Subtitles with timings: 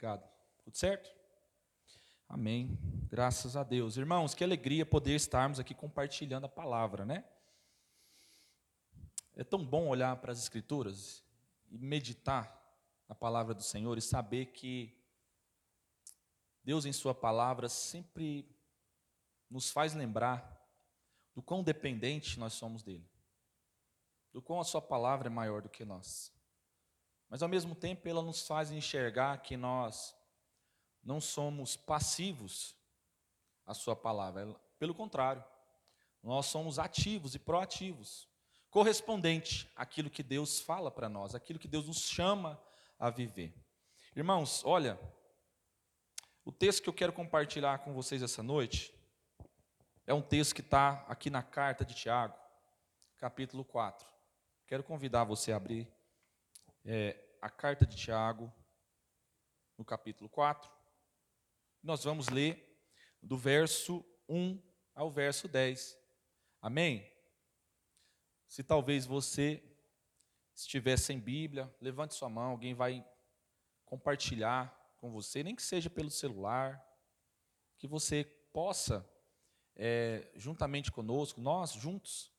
[0.00, 0.26] Obrigado.
[0.64, 1.14] Tudo certo?
[2.26, 2.78] Amém.
[3.10, 3.98] Graças a Deus.
[3.98, 7.22] Irmãos, que alegria poder estarmos aqui compartilhando a palavra, né?
[9.36, 11.22] É tão bom olhar para as Escrituras
[11.68, 12.58] e meditar
[13.10, 14.98] na palavra do Senhor e saber que
[16.64, 18.50] Deus, em Sua palavra, sempre
[19.50, 20.66] nos faz lembrar
[21.34, 23.06] do quão dependente nós somos dEle,
[24.32, 26.32] do quão a Sua palavra é maior do que nós.
[27.30, 30.16] Mas, ao mesmo tempo, ela nos faz enxergar que nós
[31.00, 32.74] não somos passivos
[33.64, 35.44] à Sua palavra, pelo contrário,
[36.22, 38.28] nós somos ativos e proativos,
[38.68, 42.60] correspondente àquilo que Deus fala para nós, aquilo que Deus nos chama
[42.98, 43.54] a viver.
[44.14, 44.98] Irmãos, olha,
[46.44, 48.92] o texto que eu quero compartilhar com vocês essa noite
[50.04, 52.36] é um texto que está aqui na carta de Tiago,
[53.18, 54.06] capítulo 4.
[54.66, 55.88] Quero convidar você a abrir
[56.84, 58.52] é, a carta de Tiago,
[59.78, 60.70] no capítulo 4.
[61.82, 62.78] Nós vamos ler
[63.22, 64.60] do verso 1
[64.94, 65.98] ao verso 10.
[66.60, 67.10] Amém?
[68.46, 69.62] Se talvez você
[70.54, 73.06] estiver sem Bíblia, levante sua mão, alguém vai
[73.86, 76.84] compartilhar com você, nem que seja pelo celular,
[77.78, 79.08] que você possa,
[79.74, 82.30] é, juntamente conosco, nós juntos,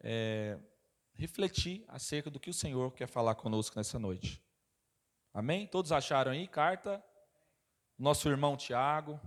[0.00, 0.58] é,
[1.14, 4.42] refletir acerca do que o Senhor quer falar conosco nessa noite.
[5.32, 5.66] Amém?
[5.66, 6.46] Todos acharam aí?
[6.46, 7.04] Carta.
[7.98, 9.20] Nosso irmão Tiago.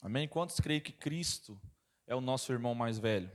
[0.00, 0.28] Amém?
[0.28, 1.60] Quantos creem que Cristo
[2.06, 3.30] é o nosso irmão mais velho?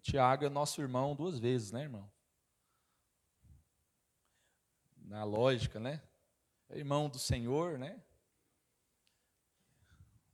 [0.00, 2.12] Tiago é nosso irmão duas vezes, né, irmão?
[5.04, 6.02] na lógica, né?
[6.68, 8.02] É irmão do Senhor, né?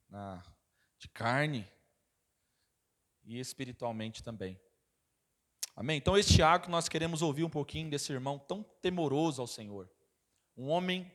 [0.09, 0.43] Na,
[0.99, 1.71] de carne
[3.31, 4.61] e espiritualmente também.
[5.77, 5.97] Amém?
[5.99, 9.91] Então, este que nós queremos ouvir um pouquinho desse irmão tão temoroso ao Senhor.
[10.57, 11.11] Um homem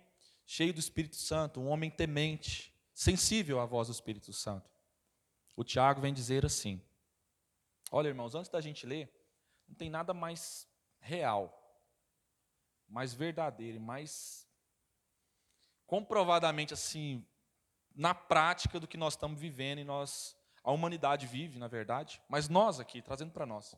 [0.46, 4.70] cheio do Espírito Santo, um homem temente, sensível à voz do Espírito Santo.
[5.56, 6.82] O Tiago vem dizer assim:
[7.92, 9.12] Olha, irmãos, antes da gente ler,
[9.68, 10.68] não tem nada mais
[11.00, 11.62] real
[12.88, 14.48] mais verdadeira e mais
[15.86, 17.26] comprovadamente assim
[17.94, 22.50] na prática do que nós estamos vivendo e nós a humanidade vive, na verdade, mas
[22.50, 23.76] nós aqui trazendo para nós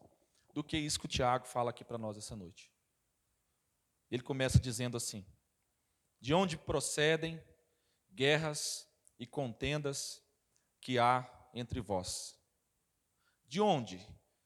[0.54, 2.72] do que isso que o Tiago fala aqui para nós essa noite.
[4.10, 5.26] Ele começa dizendo assim:
[6.20, 7.40] De onde procedem
[8.12, 8.88] guerras
[9.20, 10.24] e contendas
[10.82, 12.36] que há entre vós?
[13.46, 14.00] De onde,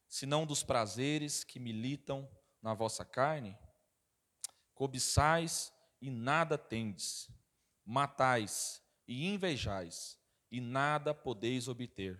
[0.07, 2.29] senão dos prazeres que militam
[2.61, 3.57] na vossa carne?
[4.81, 5.71] cobiçais
[6.01, 7.29] e nada tendes,
[7.85, 10.17] matais e invejais
[10.49, 12.19] e nada podeis obter.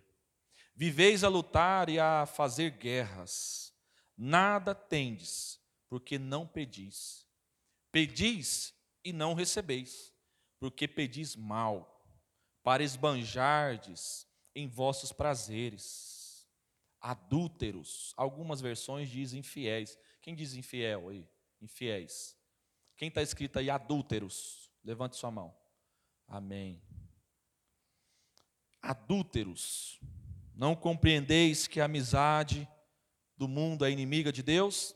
[0.82, 3.72] Viveis a lutar e a fazer guerras,
[4.18, 7.24] nada tendes, porque não pedis.
[7.92, 10.12] Pedis e não recebeis,
[10.60, 12.04] porque pedis mal,
[12.64, 14.26] para esbanjardes
[14.56, 16.50] em vossos prazeres.
[17.00, 20.00] Adúlteros, algumas versões dizem infiéis.
[20.20, 21.30] Quem diz infiel aí?
[21.62, 22.36] Infiéis.
[22.98, 24.72] Quem está escrito aí adúlteros?
[24.84, 25.56] Levante sua mão.
[26.28, 26.82] Amém.
[28.82, 30.02] Adúlteros,
[30.62, 32.70] não compreendeis que a amizade
[33.36, 34.96] do mundo é inimiga de Deus?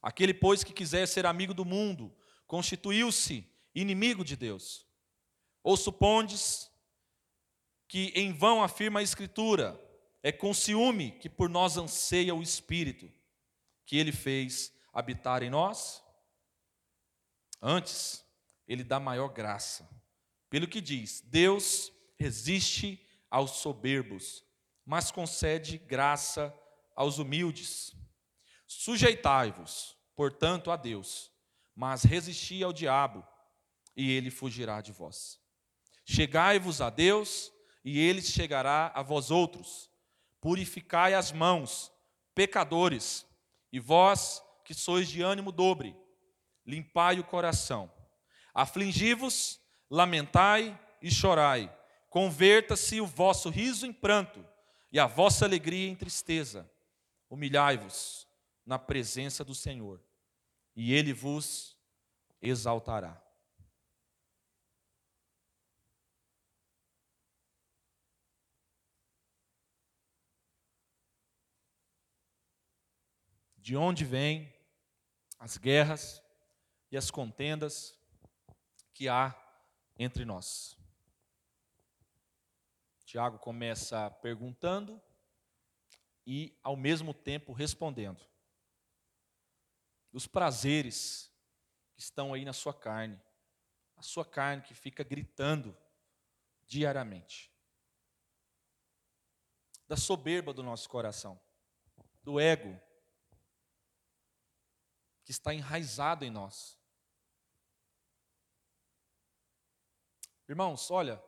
[0.00, 2.10] Aquele, pois, que quiser ser amigo do mundo,
[2.46, 4.86] constituiu-se inimigo de Deus.
[5.62, 6.70] Ou supondes
[7.86, 9.78] que em vão afirma a Escritura,
[10.22, 13.12] é com ciúme que por nós anseia o Espírito,
[13.84, 16.02] que ele fez habitar em nós?
[17.60, 18.24] Antes,
[18.66, 19.86] ele dá maior graça.
[20.48, 24.47] Pelo que diz: Deus resiste aos soberbos,
[24.88, 26.50] mas concede graça
[26.96, 27.94] aos humildes.
[28.66, 31.30] Sujeitai-vos, portanto, a Deus,
[31.76, 33.22] mas resisti ao diabo,
[33.94, 35.38] e ele fugirá de vós.
[36.06, 37.52] Chegai-vos a Deus,
[37.84, 39.90] e ele chegará a vós outros.
[40.40, 41.92] Purificai as mãos,
[42.34, 43.26] pecadores,
[43.70, 45.94] e vós que sois de ânimo dobre,
[46.64, 47.92] limpai o coração.
[48.54, 49.60] Afligi-vos,
[49.90, 51.70] lamentai e chorai.
[52.08, 54.42] Converta-se o vosso riso em pranto
[54.90, 56.70] e a vossa alegria em tristeza.
[57.28, 58.26] Humilhai-vos
[58.64, 60.02] na presença do Senhor,
[60.74, 61.76] e ele vos
[62.40, 63.22] exaltará.
[73.56, 74.50] De onde vêm
[75.38, 76.22] as guerras,
[76.90, 77.96] e as contendas
[78.92, 79.34] que há
[79.98, 80.77] entre nós.
[83.08, 85.02] Tiago começa perguntando
[86.26, 88.22] e, ao mesmo tempo, respondendo.
[90.12, 91.32] Os prazeres
[91.94, 93.18] que estão aí na sua carne.
[93.96, 95.74] A sua carne que fica gritando
[96.66, 97.50] diariamente.
[99.86, 101.40] Da soberba do nosso coração,
[102.22, 102.78] do ego,
[105.24, 106.78] que está enraizado em nós.
[110.46, 111.26] Irmãos, olha,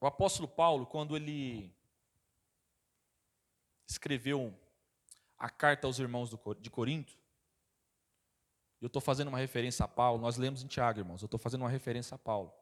[0.00, 1.74] o apóstolo Paulo, quando ele
[3.86, 4.54] escreveu
[5.36, 6.30] a carta aos irmãos
[6.60, 7.16] de Corinto,
[8.80, 11.62] eu estou fazendo uma referência a Paulo, nós lemos em Tiago, irmãos, eu estou fazendo
[11.62, 12.52] uma referência a Paulo.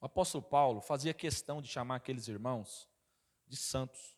[0.00, 2.88] O apóstolo Paulo fazia questão de chamar aqueles irmãos
[3.46, 4.16] de santos.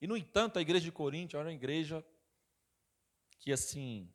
[0.00, 2.04] E, no entanto, a igreja de Corinto era uma igreja
[3.38, 4.12] que, assim,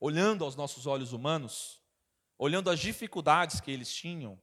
[0.00, 1.80] olhando aos nossos olhos humanos,
[2.36, 4.40] olhando as dificuldades que eles tinham,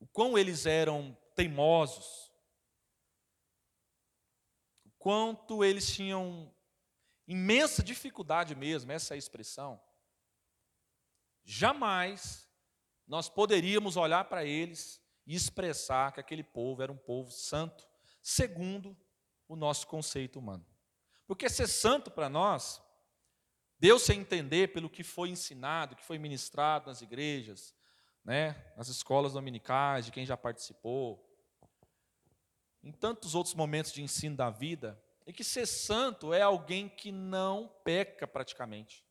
[0.00, 2.32] o quão eles eram teimosos,
[4.84, 6.52] o quanto eles tinham
[7.28, 9.80] imensa dificuldade mesmo, essa é a expressão.
[11.44, 12.48] Jamais
[13.06, 17.86] nós poderíamos olhar para eles e expressar que aquele povo era um povo santo,
[18.22, 18.96] segundo
[19.46, 20.66] o nosso conceito humano.
[21.26, 22.82] Porque ser santo para nós,
[23.78, 27.74] Deus se entender pelo que foi ensinado, que foi ministrado nas igrejas,
[28.24, 31.26] né, nas escolas dominicais, de quem já participou,
[32.82, 37.12] em tantos outros momentos de ensino da vida, é que ser santo é alguém que
[37.12, 39.04] não peca praticamente.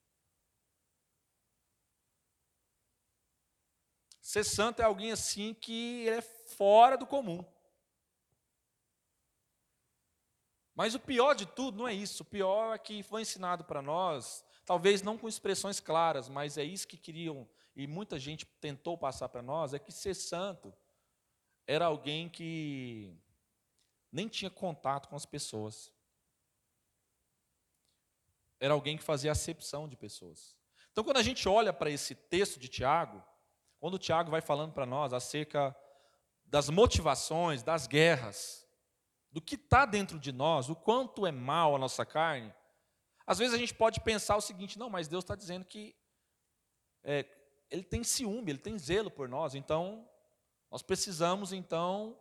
[4.21, 7.43] Ser santo é alguém assim que é fora do comum.
[10.75, 12.23] Mas o pior de tudo não é isso.
[12.23, 16.63] O pior é que foi ensinado para nós, talvez não com expressões claras, mas é
[16.63, 17.47] isso que queriam
[17.79, 20.75] e muita gente tentou passar para nós, é que ser santo
[21.65, 23.17] era alguém que
[24.11, 25.89] nem tinha contato com as pessoas.
[28.59, 30.57] Era alguém que fazia acepção de pessoas.
[30.91, 33.23] Então, quando a gente olha para esse texto de Tiago,
[33.79, 35.73] quando o Tiago vai falando para nós acerca
[36.43, 38.67] das motivações, das guerras,
[39.31, 42.53] do que está dentro de nós, o quanto é mal a nossa carne,
[43.25, 45.95] às vezes a gente pode pensar o seguinte: não, mas Deus está dizendo que
[47.05, 47.38] é,
[47.69, 50.07] ele tem ciúme, ele tem zelo por nós, então
[50.71, 52.17] nós precisamos então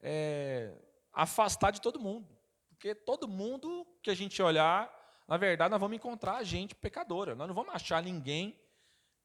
[0.00, 0.74] é,
[1.12, 2.28] afastar de todo mundo,
[2.68, 4.92] porque todo mundo que a gente olhar,
[5.26, 8.58] na verdade, nós vamos encontrar gente pecadora, nós não vamos achar ninguém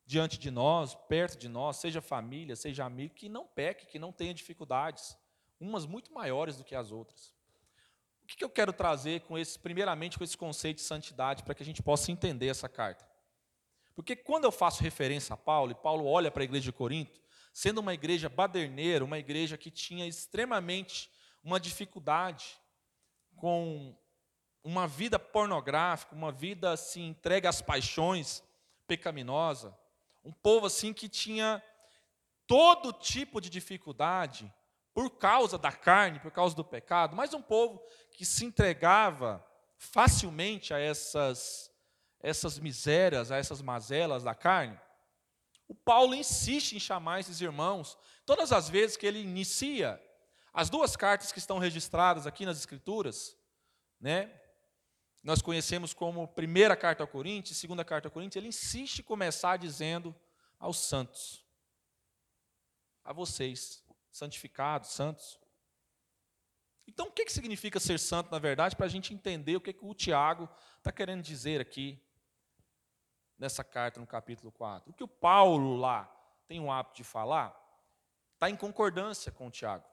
[0.05, 4.11] diante de nós, perto de nós, seja família, seja amigo, que não peque, que não
[4.11, 5.17] tenha dificuldades,
[5.59, 7.33] umas muito maiores do que as outras.
[8.23, 11.63] O que eu quero trazer com esse, primeiramente, com esse conceito de santidade, para que
[11.63, 13.12] a gente possa entender essa carta?
[13.95, 17.21] Porque quando eu faço referência a Paulo, e Paulo olha para a igreja de Corinto,
[17.53, 21.11] sendo uma igreja baderneira, uma igreja que tinha extremamente
[21.43, 22.57] uma dificuldade
[23.35, 23.95] com
[24.63, 28.41] uma vida pornográfica, uma vida assim entregue às paixões
[28.87, 29.77] pecaminosa,
[30.23, 31.61] um povo assim que tinha
[32.47, 34.51] todo tipo de dificuldade
[34.93, 37.81] por causa da carne, por causa do pecado, mas um povo
[38.11, 39.45] que se entregava
[39.77, 41.72] facilmente a essas
[42.23, 44.79] essas misérias, a essas mazelas da carne,
[45.67, 50.01] o Paulo insiste em chamar esses irmãos, todas as vezes que ele inicia
[50.53, 53.37] as duas cartas que estão registradas aqui nas Escrituras,
[53.99, 54.39] né?
[55.21, 59.57] Nós conhecemos como primeira carta ao Coríntios, segunda carta ao Coríntios, ele insiste em começar
[59.57, 60.15] dizendo
[60.59, 61.45] aos santos,
[63.03, 65.39] a vocês, santificados, santos.
[66.87, 69.93] Então, o que significa ser santo, na verdade, para a gente entender o que o
[69.93, 72.01] Tiago está querendo dizer aqui
[73.37, 74.89] nessa carta no capítulo 4.
[74.89, 76.05] O que o Paulo lá
[76.47, 77.59] tem o hábito de falar
[78.33, 79.85] está em concordância com o Tiago.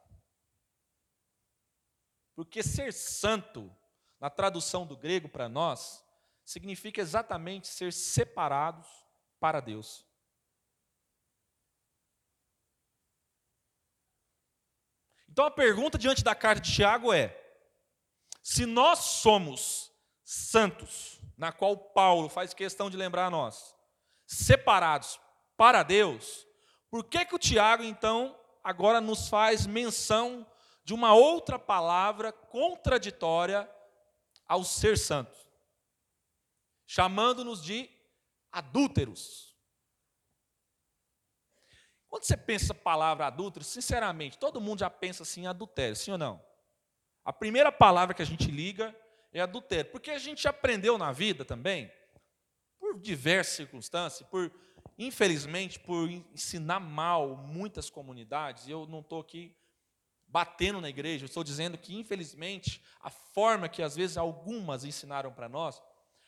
[2.35, 3.71] Porque ser santo,
[4.19, 6.05] na tradução do grego para nós,
[6.45, 8.89] significa exatamente ser separados
[9.39, 10.05] para Deus.
[15.29, 17.37] Então a pergunta diante da carta de Tiago é:
[18.43, 19.93] se nós somos
[20.25, 23.75] santos, na qual Paulo faz questão de lembrar a nós,
[24.27, 25.19] separados
[25.57, 26.47] para Deus,
[26.91, 30.47] por que, que o Tiago, então, agora nos faz menção
[30.85, 33.67] de uma outra palavra contraditória
[34.47, 35.35] ao ser santo,
[36.87, 37.89] chamando-nos de
[38.53, 39.57] adúlteros?
[42.07, 46.19] Quando você pensa a palavra adúltero, sinceramente, todo mundo já pensa assim, adultério, sim ou
[46.19, 46.45] não?
[47.25, 48.95] A primeira palavra que a gente liga
[49.33, 49.91] é adultério.
[49.91, 51.91] Porque a gente aprendeu na vida também,
[52.79, 54.51] por diversas circunstâncias, por
[54.99, 59.57] infelizmente por ensinar mal muitas comunidades, eu não estou aqui
[60.27, 65.33] batendo na igreja, eu estou dizendo que infelizmente a forma que às vezes algumas ensinaram
[65.33, 65.83] para nós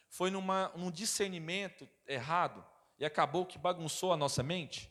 [0.09, 2.65] foi numa, num discernimento errado
[2.99, 4.91] e acabou que bagunçou a nossa mente.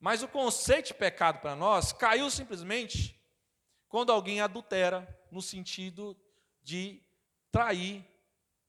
[0.00, 3.20] Mas o conceito de pecado para nós caiu simplesmente
[3.88, 6.16] quando alguém adultera, no sentido
[6.62, 7.03] de
[7.54, 8.04] trair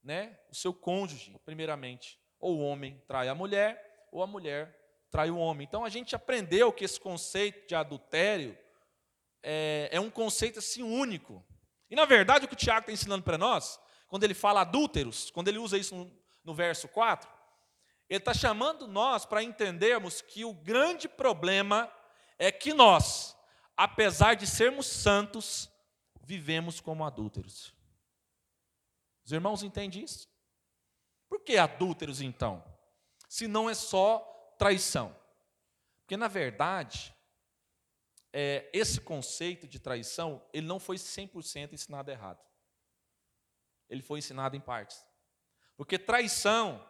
[0.04, 2.20] né, o seu cônjuge, primeiramente.
[2.40, 5.66] Ou o homem trai a mulher, ou a mulher trai o homem.
[5.68, 8.56] Então a gente aprendeu que esse conceito de adultério
[9.42, 11.44] é, é um conceito assim único.
[11.90, 15.32] E na verdade o que o Tiago está ensinando para nós, quando ele fala adúlteros,
[15.32, 17.28] quando ele usa isso no, no verso 4,
[18.08, 21.92] ele está chamando nós para entendermos que o grande problema
[22.38, 23.36] é que nós,
[23.76, 25.72] apesar de sermos santos,
[26.22, 27.74] vivemos como adúlteros.
[29.26, 30.30] Os irmãos entendem isso?
[31.28, 32.64] Por que adúlteros então?
[33.28, 34.20] Se não é só
[34.58, 35.16] traição.
[36.02, 37.14] Porque na verdade,
[38.32, 42.46] é, esse conceito de traição, ele não foi 100% ensinado errado.
[43.90, 45.04] Ele foi ensinado em partes.
[45.76, 46.88] Porque traição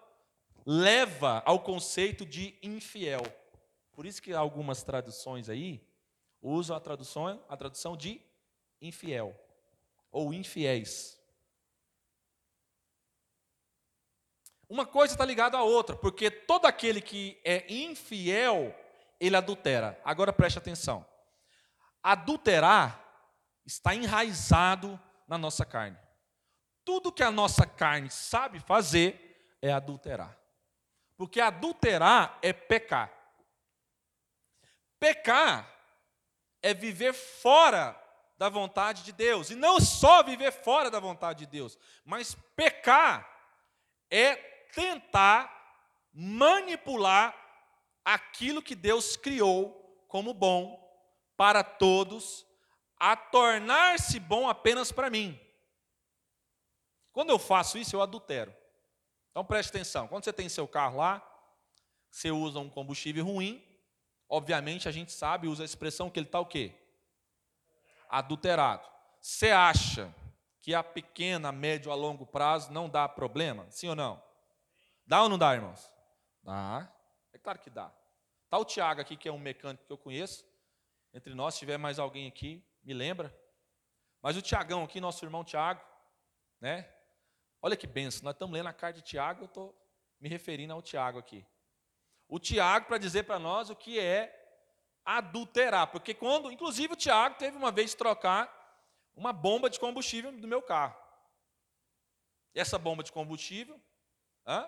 [0.65, 3.21] leva ao conceito de infiel.
[3.93, 5.87] Por isso que algumas traduções aí
[6.41, 8.21] usam a tradução, a tradução de
[8.81, 9.39] infiel
[10.11, 11.19] ou infiéis.
[14.69, 18.75] Uma coisa está ligada à outra, porque todo aquele que é infiel,
[19.19, 19.99] ele adultera.
[20.03, 21.05] Agora preste atenção.
[22.01, 23.01] Adulterar
[23.65, 25.97] está enraizado na nossa carne.
[26.83, 30.37] Tudo que a nossa carne sabe fazer é adulterar.
[31.17, 33.11] Porque adulterar é pecar.
[34.99, 35.71] Pecar
[36.61, 37.99] é viver fora
[38.37, 39.49] da vontade de Deus.
[39.49, 43.27] E não só viver fora da vontade de Deus, mas pecar
[44.09, 45.51] é tentar
[46.13, 47.33] manipular
[48.03, 50.79] aquilo que Deus criou como bom
[51.35, 52.45] para todos,
[52.97, 55.39] a tornar-se bom apenas para mim.
[57.11, 58.53] Quando eu faço isso, eu adultero.
[59.31, 61.21] Então preste atenção, quando você tem seu carro lá,
[62.09, 63.61] você usa um combustível ruim,
[64.29, 66.73] obviamente a gente sabe, usa a expressão que ele está o quê?
[68.07, 68.87] Adulterado.
[69.19, 70.13] Você acha
[70.61, 73.69] que a pequena, médio a longo prazo não dá problema?
[73.69, 74.23] Sim ou não?
[75.05, 75.91] Dá ou não dá, irmãos?
[76.43, 76.91] Dá.
[77.31, 77.91] É claro que dá.
[78.45, 80.45] Está o Tiago aqui, que é um mecânico que eu conheço.
[81.13, 83.33] Entre nós, se tiver mais alguém aqui, me lembra.
[84.21, 85.81] Mas o Tiagão aqui, nosso irmão Tiago,
[86.59, 86.91] né?
[87.61, 89.75] Olha que benção, nós estamos lendo a carta de Tiago, eu estou
[90.19, 91.45] me referindo ao Tiago aqui.
[92.27, 94.41] O Tiago para dizer para nós o que é
[95.03, 98.51] adulterar, porque quando, inclusive o Tiago teve uma vez trocar
[99.15, 100.97] uma bomba de combustível do meu carro.
[102.53, 103.79] E essa bomba de combustível,
[104.45, 104.67] hã?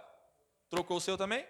[0.69, 1.45] Trocou o seu também?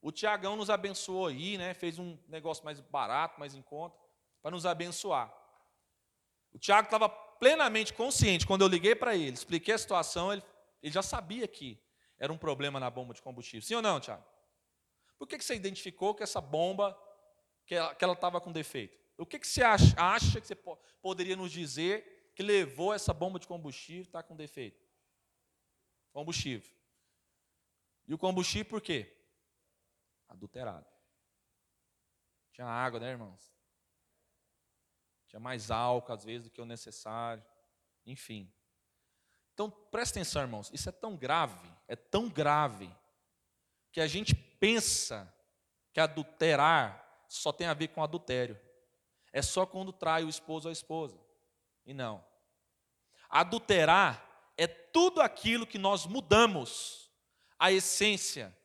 [0.00, 1.74] O Tiagão nos abençoou aí, né?
[1.74, 3.98] Fez um negócio mais barato, mais em conta,
[4.40, 5.34] para nos abençoar.
[6.52, 10.42] O Tiago estava plenamente consciente, quando eu liguei para ele, expliquei a situação, ele,
[10.82, 11.80] ele, já sabia que
[12.18, 13.66] era um problema na bomba de combustível.
[13.66, 14.24] Sim ou não, Tiago?
[15.18, 16.98] Por que, que você identificou que essa bomba,
[17.66, 18.98] que ela estava com defeito?
[19.16, 20.56] O que, que você acha, acha que você
[21.02, 24.80] poderia nos dizer que levou essa bomba de combustível a estar com defeito?
[26.12, 26.77] Combustível.
[28.08, 29.14] E o combustível por quê?
[30.28, 30.86] Adulterado.
[32.50, 33.58] Tinha água, né, irmãos?
[35.28, 37.44] tinha mais álcool às vezes do que o necessário,
[38.04, 38.50] enfim.
[39.52, 42.90] Então, presta atenção, irmãos, isso é tão grave, é tão grave,
[43.92, 45.32] que a gente pensa
[45.92, 48.58] que adulterar só tem a ver com adultério.
[49.32, 51.18] É só quando trai o esposo ou a esposa.
[51.84, 52.24] E não.
[53.28, 54.24] Adulterar
[54.56, 57.07] é tudo aquilo que nós mudamos
[57.58, 58.56] a essência.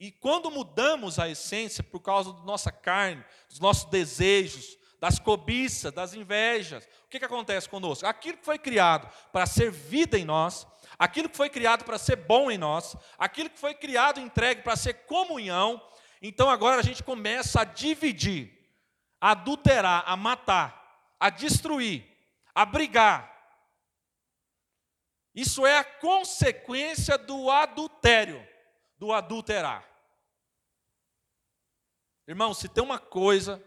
[0.00, 5.92] E quando mudamos a essência por causa da nossa carne, dos nossos desejos, das cobiças,
[5.92, 6.84] das invejas.
[7.04, 8.06] O que, que acontece conosco?
[8.06, 10.64] Aquilo que foi criado para ser vida em nós,
[10.96, 14.62] aquilo que foi criado para ser bom em nós, aquilo que foi criado e entregue
[14.62, 15.82] para ser comunhão,
[16.22, 18.56] então agora a gente começa a dividir,
[19.20, 22.06] a adulterar, a matar, a destruir,
[22.54, 23.31] a brigar.
[25.34, 28.46] Isso é a consequência do adultério,
[28.98, 29.88] do adulterar.
[32.26, 33.62] Irmão, se tem uma coisa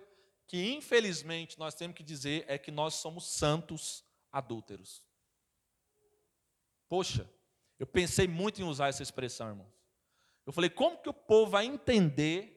[0.48, 5.04] que infelizmente nós temos que dizer é que nós somos santos adúlteros.
[6.88, 7.30] Poxa,
[7.80, 9.74] eu pensei muito em usar essa expressão, irmãos.
[10.46, 12.56] Eu falei, como que o povo vai entender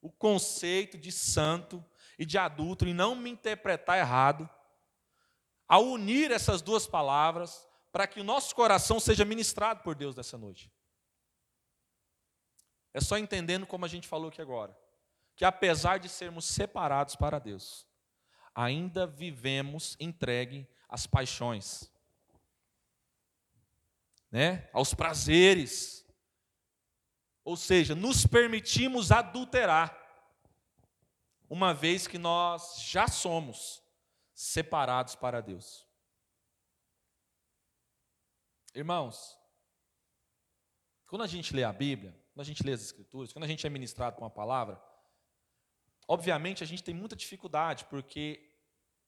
[0.00, 1.84] o conceito de santo
[2.18, 4.48] e de adúltero e não me interpretar errado,
[5.68, 10.36] ao unir essas duas palavras, para que o nosso coração seja ministrado por Deus nessa
[10.36, 10.72] noite?
[12.92, 14.76] É só entendendo como a gente falou aqui agora
[15.34, 17.86] que apesar de sermos separados para Deus,
[18.54, 21.90] ainda vivemos entregue às paixões.
[24.30, 26.06] né, aos prazeres.
[27.44, 29.94] Ou seja, nos permitimos adulterar,
[31.50, 33.82] uma vez que nós já somos
[34.32, 35.86] separados para Deus.
[38.74, 39.38] Irmãos,
[41.06, 43.66] quando a gente lê a Bíblia, quando a gente lê as Escrituras, quando a gente
[43.66, 44.82] é ministrado com a palavra,
[46.08, 48.50] obviamente a gente tem muita dificuldade, porque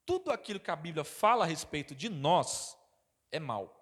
[0.04, 2.76] tudo aquilo que a Bíblia fala a respeito de nós
[3.30, 3.80] é mal.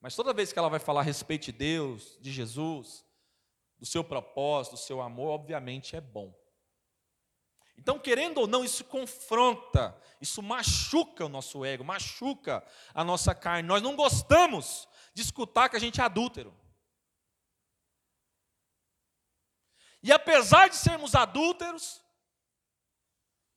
[0.00, 3.04] Mas toda vez que ela vai falar a respeito de Deus, de Jesus,
[3.78, 6.34] do seu propósito, do seu amor, obviamente é bom.
[7.80, 13.66] Então, querendo ou não, isso confronta, isso machuca o nosso ego, machuca a nossa carne.
[13.66, 16.54] Nós não gostamos de escutar que a gente é adúltero.
[20.02, 22.04] E apesar de sermos adúlteros,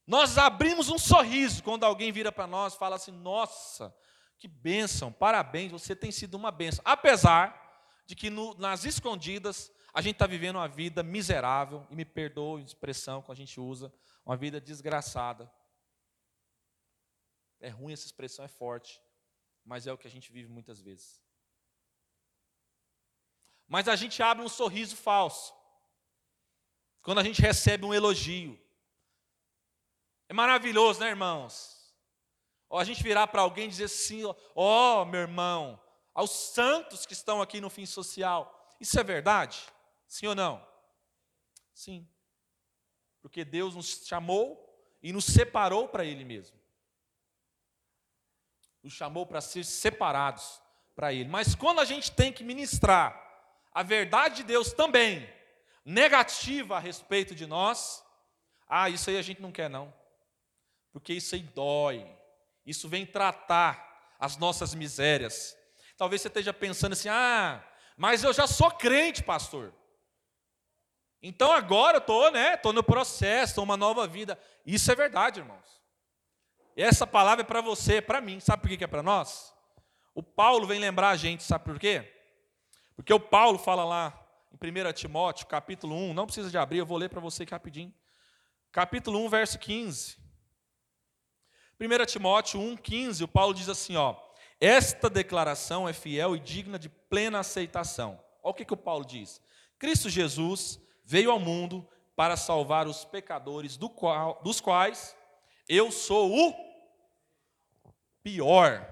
[0.07, 3.93] nós abrimos um sorriso quando alguém vira para nós e fala assim: Nossa,
[4.39, 6.81] que bênção, parabéns, você tem sido uma bênção.
[6.85, 7.61] Apesar
[8.05, 12.61] de que no, nas escondidas a gente está vivendo uma vida miserável, e me perdoe
[12.61, 13.93] a expressão que a gente usa,
[14.25, 15.51] uma vida desgraçada.
[17.59, 19.01] É ruim essa expressão, é forte,
[19.63, 21.21] mas é o que a gente vive muitas vezes.
[23.67, 25.53] Mas a gente abre um sorriso falso
[27.01, 28.59] quando a gente recebe um elogio.
[30.27, 31.93] É maravilhoso, né, irmãos?
[32.69, 34.23] Ou a gente virar para alguém e dizer assim:
[34.55, 35.81] ó, oh, meu irmão,
[36.13, 38.75] aos santos que estão aqui no fim social.
[38.79, 39.65] Isso é verdade?
[40.07, 40.65] Sim ou não?
[41.73, 42.07] Sim.
[43.23, 44.69] Porque Deus nos chamou
[45.01, 46.59] e nos separou para Ele mesmo.
[48.83, 50.61] Nos chamou para ser separados
[50.93, 51.29] para Ele.
[51.29, 53.17] Mas quando a gente tem que ministrar
[53.73, 55.27] a verdade de Deus também,
[55.85, 58.03] negativa a respeito de nós,
[58.67, 59.91] ah, isso aí a gente não quer não.
[60.91, 62.05] Porque isso aí dói,
[62.65, 65.57] isso vem tratar as nossas misérias.
[65.97, 67.63] Talvez você esteja pensando assim: ah,
[67.95, 69.73] mas eu já sou crente, pastor.
[71.25, 72.55] Então agora eu estou, né?
[72.55, 74.37] Estou no processo, estou uma nova vida.
[74.65, 75.81] Isso é verdade, irmãos.
[76.75, 78.41] Essa palavra é para você, é para mim.
[78.41, 79.53] Sabe por que é para nós?
[80.13, 82.13] O Paulo vem lembrar a gente, sabe por quê?
[82.93, 84.19] Porque o Paulo fala lá
[84.51, 87.53] em 1 Timóteo, capítulo 1, não precisa de abrir, eu vou ler para você aqui
[87.53, 87.93] rapidinho.
[88.71, 90.17] Capítulo 1, verso 15.
[91.79, 94.15] 1 Timóteo 1,15, o Paulo diz assim: ó,
[94.59, 98.19] esta declaração é fiel e digna de plena aceitação.
[98.43, 99.41] Olha o que, que o Paulo diz:
[99.79, 105.15] Cristo Jesus veio ao mundo para salvar os pecadores, do qual, dos quais
[105.67, 106.53] eu sou o
[108.21, 108.89] pior.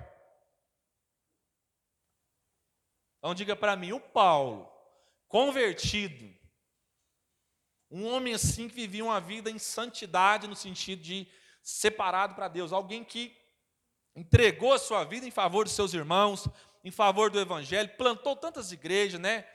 [3.19, 4.69] Então diga para mim, o Paulo,
[5.27, 6.33] convertido,
[7.89, 11.27] um homem assim que vivia uma vida em santidade no sentido de
[11.61, 13.37] separado para Deus, alguém que
[14.15, 16.47] entregou a sua vida em favor dos seus irmãos,
[16.83, 19.45] em favor do evangelho, plantou tantas igrejas, né?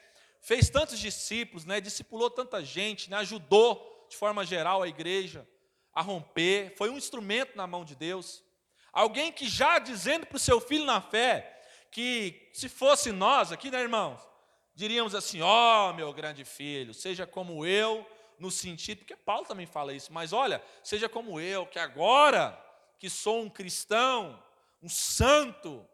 [0.47, 1.81] Fez tantos discípulos, né?
[1.81, 3.17] Discipulou tanta gente, né?
[3.17, 5.45] Ajudou de forma geral a igreja
[5.93, 8.45] a romper, foi um instrumento na mão de Deus.
[8.93, 13.73] Alguém que já dizendo para o seu filho na fé que se fosse nós aqui,
[13.73, 14.21] né, irmãos?
[14.73, 19.67] Diríamos assim: "Ó, oh, meu grande filho, seja como eu, no sentido, porque Paulo também
[19.67, 22.57] fala isso, mas olha, seja como eu, que agora
[23.01, 24.41] que sou um cristão,
[24.81, 25.85] um santo,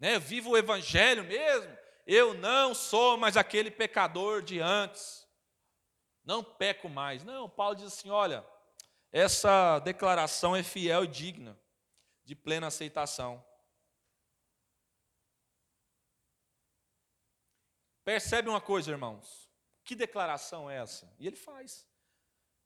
[0.00, 5.26] né, vivo o evangelho mesmo, eu não sou mais aquele pecador de antes,
[6.24, 7.24] não peco mais.
[7.24, 8.44] Não, Paulo diz assim: olha,
[9.10, 11.58] essa declaração é fiel e digna
[12.24, 13.44] de plena aceitação.
[18.04, 19.48] Percebe uma coisa, irmãos?
[19.84, 21.12] Que declaração é essa?
[21.18, 21.86] E ele faz.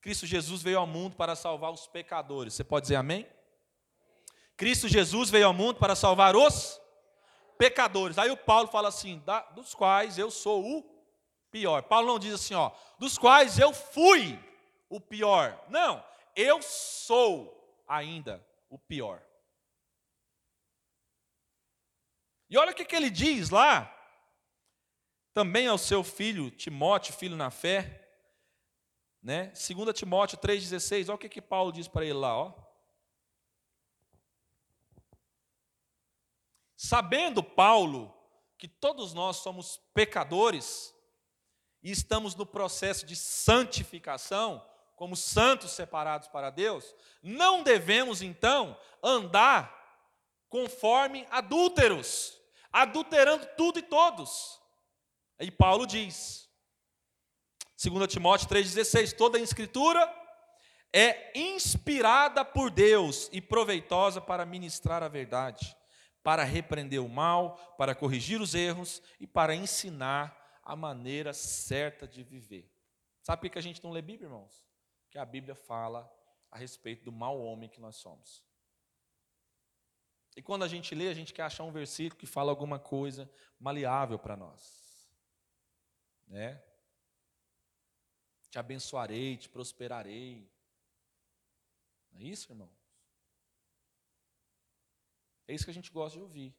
[0.01, 2.53] Cristo Jesus veio ao mundo para salvar os pecadores.
[2.53, 3.27] Você pode dizer amém?
[4.55, 6.79] Cristo Jesus veio ao mundo para salvar os
[7.57, 8.17] pecadores.
[8.17, 9.21] Aí o Paulo fala assim:
[9.53, 10.97] dos quais eu sou o
[11.51, 11.83] pior.
[11.83, 14.39] Paulo não diz assim, ó, dos quais eu fui
[14.89, 15.63] o pior.
[15.69, 16.03] Não,
[16.35, 19.21] eu sou ainda o pior.
[22.49, 23.93] E olha o que, que ele diz lá,
[25.33, 28.07] também ao seu filho Timóteo, filho na fé,
[29.21, 29.47] né?
[29.47, 32.66] 2 Timóteo 3,16, olha o que, que Paulo diz para ele lá, ó.
[36.77, 38.15] Sabendo Paulo
[38.57, 40.93] que todos nós somos pecadores
[41.81, 44.63] e estamos no processo de santificação,
[44.95, 49.75] como santos separados para Deus, não devemos então andar
[50.49, 52.39] conforme adúlteros,
[52.71, 54.59] adulterando tudo e todos.
[55.39, 56.49] Aí Paulo diz,
[57.83, 60.11] 2 Timóteo 3,16: toda a escritura
[60.91, 65.75] é inspirada por Deus e proveitosa para ministrar a verdade,
[66.27, 72.21] para repreender o mal, para corrigir os erros e para ensinar a maneira certa de
[72.21, 72.69] viver.
[73.21, 74.67] Sabe por que a gente não lê Bíblia, irmãos?
[75.09, 76.13] Que a Bíblia fala
[76.51, 78.43] a respeito do mau homem que nós somos.
[80.35, 83.31] E quando a gente lê, a gente quer achar um versículo que fala alguma coisa
[83.57, 85.09] maleável para nós.
[86.27, 86.61] Né?
[88.49, 90.51] Te abençoarei, te prosperarei.
[92.11, 92.76] Não é isso, irmão?
[95.47, 96.53] É isso que a gente gosta de ouvir.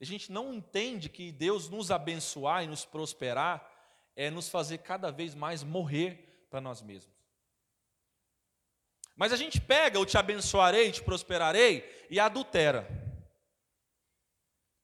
[0.00, 3.70] A gente não entende que Deus nos abençoar e nos prosperar
[4.16, 7.14] é nos fazer cada vez mais morrer para nós mesmos.
[9.14, 12.88] Mas a gente pega o te abençoarei, te prosperarei e adultera.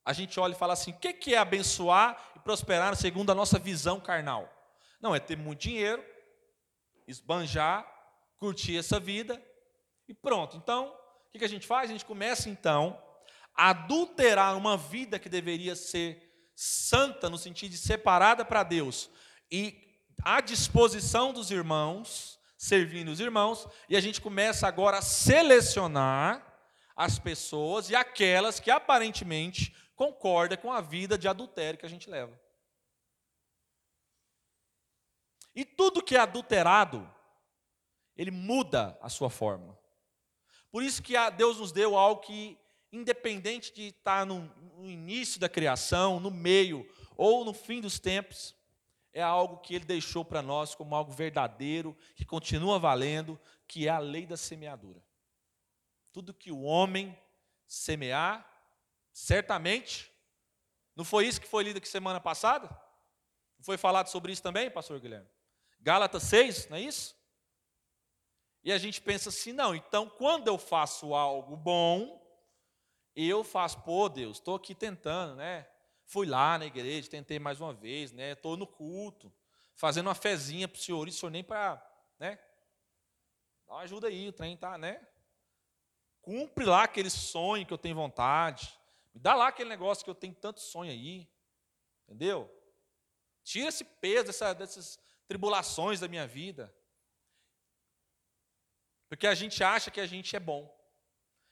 [0.05, 3.59] A gente olha e fala assim: o que é abençoar e prosperar segundo a nossa
[3.59, 4.53] visão carnal?
[5.01, 6.05] Não, é ter muito dinheiro,
[7.07, 7.87] esbanjar,
[8.37, 9.43] curtir essa vida
[10.07, 10.57] e pronto.
[10.57, 10.95] Então,
[11.35, 11.91] o que a gente faz?
[11.91, 13.03] A gente começa então
[13.57, 19.11] adulterar uma vida que deveria ser santa, no sentido de separada para Deus,
[19.51, 19.87] e
[20.23, 26.45] à disposição dos irmãos, servindo os irmãos, e a gente começa agora a selecionar
[26.97, 32.09] as pessoas e aquelas que aparentemente concordam com a vida de adultério que a gente
[32.09, 32.39] leva.
[35.55, 37.11] E tudo que é adulterado,
[38.15, 39.79] ele muda a sua forma.
[40.71, 42.59] Por isso que Deus nos deu algo que,
[42.93, 44.51] independente de estar no,
[44.83, 48.55] início da criação, no meio ou no fim dos tempos,
[49.13, 53.91] é algo que Ele deixou para nós como algo verdadeiro, que continua valendo, que é
[53.91, 55.03] a lei da semeadura.
[56.13, 57.19] Tudo que o homem
[57.67, 58.47] semear,
[59.13, 60.13] certamente,
[60.95, 62.69] não foi isso que foi lido aqui semana passada?
[63.59, 65.29] Não foi falado sobre isso também, pastor Guilherme?
[65.81, 67.17] Gálatas 6, não é isso?
[68.63, 72.26] E a gente pensa assim, não, então quando eu faço algo bom,
[73.17, 75.67] eu faço, pô Deus, estou aqui tentando, né?
[76.05, 78.33] Fui lá na igreja, tentei mais uma vez, né?
[78.33, 79.33] Estou no culto,
[79.75, 81.85] fazendo uma fezinha para o senhor, e o senhor nem para,
[82.19, 82.39] né?
[83.67, 85.01] Dá uma ajuda aí, o trem tá, né?
[86.21, 88.79] Cumpre lá aquele sonho que eu tenho vontade.
[89.15, 91.29] Me dá lá aquele negócio que eu tenho tanto sonho aí.
[92.05, 92.53] Entendeu?
[93.43, 96.75] Tira esse peso dessa, dessas tribulações da minha vida.
[99.09, 100.76] Porque a gente acha que a gente é bom.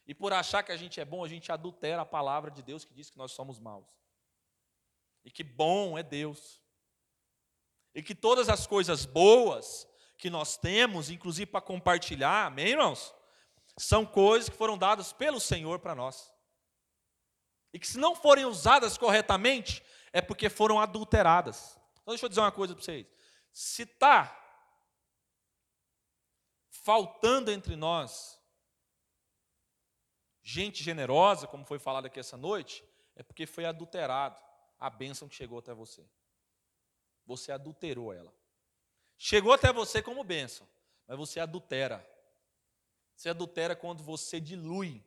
[0.06, 2.84] E por achar que a gente é bom, a gente adultera a palavra de Deus
[2.84, 4.04] que diz que nós somos maus
[5.24, 6.60] e que bom é Deus.
[7.94, 9.88] E que todas as coisas boas
[10.18, 13.14] que nós temos, inclusive para compartilhar, amém, irmãos?
[13.78, 16.32] São coisas que foram dadas pelo Senhor para nós.
[17.72, 21.78] E que se não forem usadas corretamente, é porque foram adulteradas.
[22.02, 23.06] Então deixa eu dizer uma coisa para vocês.
[23.52, 24.40] Se está
[26.70, 28.38] faltando entre nós
[30.44, 32.84] gente generosa, como foi falado aqui essa noite,
[33.16, 34.38] é porque foi adulterado
[34.78, 36.06] a bênção que chegou até você.
[37.24, 38.32] Você adulterou ela.
[39.16, 40.68] Chegou até você como bênção,
[41.08, 42.06] mas você adultera.
[43.16, 45.02] Você adultera quando você dilui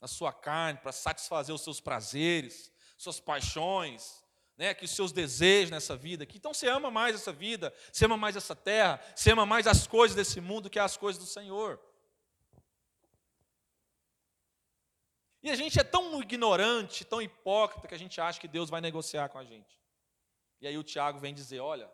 [0.00, 4.22] a sua carne para satisfazer os seus prazeres, suas paixões,
[4.56, 6.24] né, que os seus desejos nessa vida.
[6.24, 9.66] Que então você ama mais essa vida, você ama mais essa terra, você ama mais
[9.66, 11.80] as coisas desse mundo que as coisas do Senhor.
[15.46, 18.80] E a gente é tão ignorante, tão hipócrita, que a gente acha que Deus vai
[18.80, 19.80] negociar com a gente.
[20.60, 21.88] E aí o Tiago vem dizer: olha,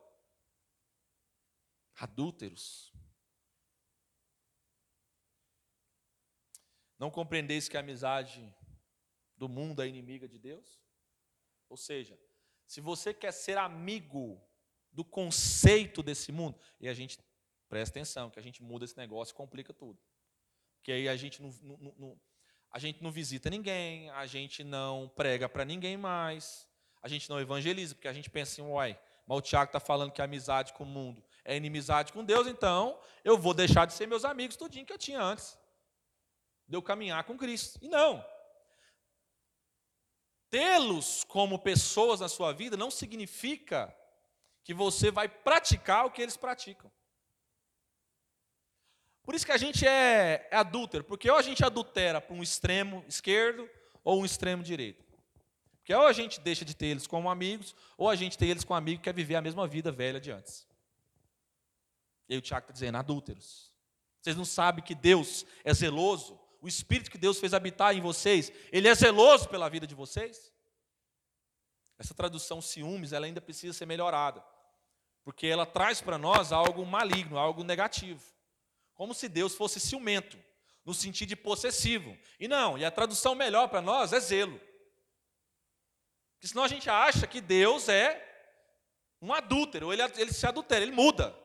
[1.95, 2.91] adúlteros,
[6.99, 8.43] não compreendeis que a amizade
[9.37, 10.81] do mundo é inimiga de Deus?
[11.69, 12.19] Ou seja,
[12.67, 14.43] se você quer ser amigo
[14.91, 17.19] do conceito desse mundo, e a gente
[17.69, 20.03] presta atenção, que a gente muda esse negócio e complica tudo.
[20.77, 22.21] Porque aí a gente não, não, não
[22.73, 26.67] a gente não visita ninguém, a gente não prega para ninguém mais,
[27.03, 30.11] a gente não evangeliza, porque a gente pensa assim, uai, mas o Tiago está falando
[30.11, 33.93] que a amizade com o mundo é inimizade com Deus, então eu vou deixar de
[33.93, 35.59] ser meus amigos tudinho que eu tinha antes.
[36.67, 37.79] De eu caminhar com Cristo.
[37.83, 38.25] E não.
[40.49, 43.95] Tê-los como pessoas na sua vida não significa
[44.65, 46.91] que você vai praticar o que eles praticam.
[49.23, 52.43] Por isso que a gente é, é adúltero, porque ou a gente adultera para um
[52.43, 53.69] extremo esquerdo
[54.03, 55.05] ou um extremo direito.
[55.79, 58.65] Porque ou a gente deixa de ter eles como amigos, ou a gente tem eles
[58.65, 60.67] como amigo que quer viver a mesma vida velha de antes.
[62.29, 63.73] E aí o Tiago está dizendo, adúlteros.
[64.21, 66.39] Vocês não sabem que Deus é zeloso?
[66.61, 70.53] O Espírito que Deus fez habitar em vocês, Ele é zeloso pela vida de vocês?
[71.99, 74.45] Essa tradução ciúmes, ela ainda precisa ser melhorada.
[75.25, 78.23] Porque ela traz para nós algo maligno, algo negativo.
[78.95, 80.39] Como se Deus fosse ciumento.
[80.85, 82.19] no sentido de possessivo.
[82.41, 84.61] E não, e a tradução melhor para nós é zelo.
[86.35, 88.21] Porque senão a gente acha que Deus é
[89.21, 91.39] um adúltero, ele, ele se adultera, ele muda.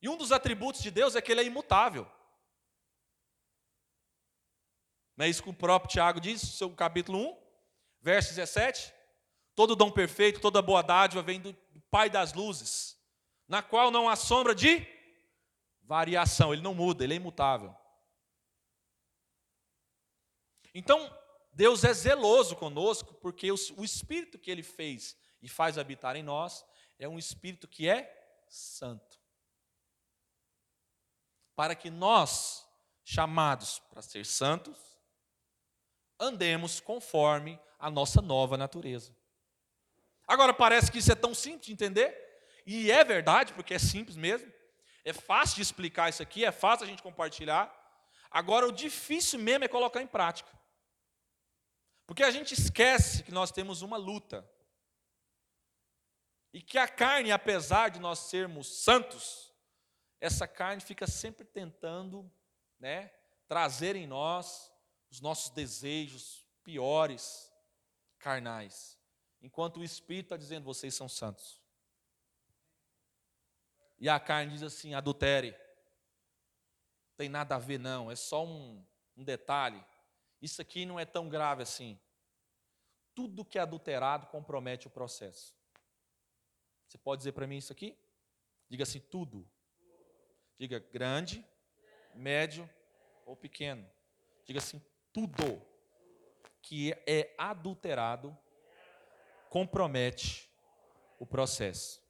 [0.00, 2.10] E um dos atributos de Deus é que ele é imutável.
[5.16, 7.36] Não é isso que o próprio Tiago diz, seu capítulo 1,
[8.00, 8.94] verso 17?
[9.54, 11.56] Todo dom perfeito, toda boa dádiva vem do
[11.90, 12.96] Pai das luzes,
[13.46, 14.86] na qual não há sombra de
[15.82, 17.74] variação, ele não muda, ele é imutável.
[20.74, 21.10] Então,
[21.52, 26.64] Deus é zeloso conosco, porque o Espírito que Ele fez e faz habitar em nós
[26.98, 28.10] é um Espírito que é
[28.48, 29.20] santo.
[31.54, 32.66] Para que nós,
[33.04, 34.78] chamados para ser santos,
[36.18, 39.14] andemos conforme a nossa nova natureza.
[40.26, 42.16] Agora, parece que isso é tão simples de entender,
[42.64, 44.50] e é verdade, porque é simples mesmo.
[45.04, 47.70] É fácil de explicar isso aqui, é fácil a gente compartilhar.
[48.30, 50.50] Agora, o difícil mesmo é colocar em prática.
[52.06, 54.48] Porque a gente esquece que nós temos uma luta.
[56.52, 59.52] E que a carne, apesar de nós sermos santos,
[60.20, 62.30] essa carne fica sempre tentando
[62.78, 63.08] né,
[63.48, 64.70] trazer em nós
[65.10, 67.50] os nossos desejos piores,
[68.18, 68.98] carnais.
[69.40, 71.61] Enquanto o Espírito está dizendo, vocês são santos.
[74.02, 75.56] E a carne diz assim: adultere.
[77.16, 78.84] Tem nada a ver, não, é só um,
[79.16, 79.80] um detalhe.
[80.40, 81.96] Isso aqui não é tão grave assim.
[83.14, 85.54] Tudo que é adulterado compromete o processo.
[86.88, 87.96] Você pode dizer para mim isso aqui?
[88.68, 89.48] Diga assim: tudo.
[90.58, 91.46] Diga grande,
[92.12, 92.68] médio
[93.24, 93.88] ou pequeno.
[94.44, 95.64] Diga assim: tudo
[96.60, 98.36] que é adulterado
[99.48, 100.50] compromete
[101.20, 102.01] o processo.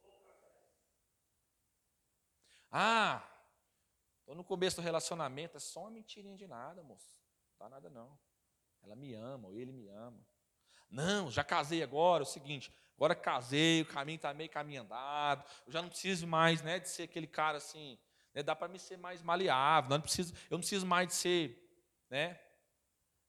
[2.73, 3.23] Ah,
[4.21, 7.15] estou no começo do relacionamento, é só uma mentirinha de nada, moço.
[7.51, 8.19] Não dá nada não.
[8.83, 10.27] Ela me ama, ou ele me ama.
[10.91, 15.45] Não, já casei agora, é o seguinte, agora casei, o caminho está meio caminho andado,
[15.67, 17.99] eu já não preciso mais né, de ser aquele cara assim,
[18.35, 21.63] né, dá para me ser mais maleável, não preciso, eu não preciso mais de ser
[22.11, 22.39] né,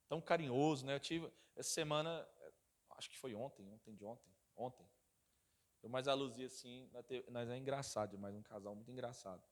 [0.09, 0.93] tão carinhoso, né?
[0.93, 2.27] Eu tive essa semana,
[2.97, 4.87] acho que foi ontem, ontem de ontem, ontem.
[5.83, 6.89] Eu mais a Luzia assim,
[7.29, 9.43] nós é engraçado demais, um casal muito engraçado.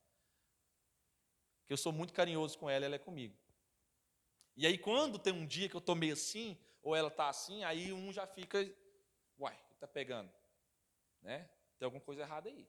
[1.66, 3.36] Que eu sou muito carinhoso com ela, ela é comigo.
[4.56, 7.62] E aí quando tem um dia que eu tô meio assim, ou ela tá assim,
[7.64, 8.58] aí um já fica,
[9.38, 10.32] uai, que tá pegando?
[11.20, 11.50] Né?
[11.78, 12.66] Tem alguma coisa errada aí.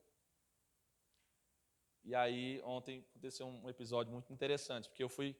[2.04, 5.34] E aí ontem aconteceu um episódio muito interessante, porque eu fui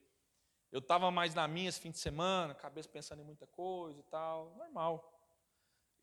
[0.72, 4.02] eu estava mais na minha esse fim de semana, cabeça pensando em muita coisa e
[4.04, 5.13] tal, normal.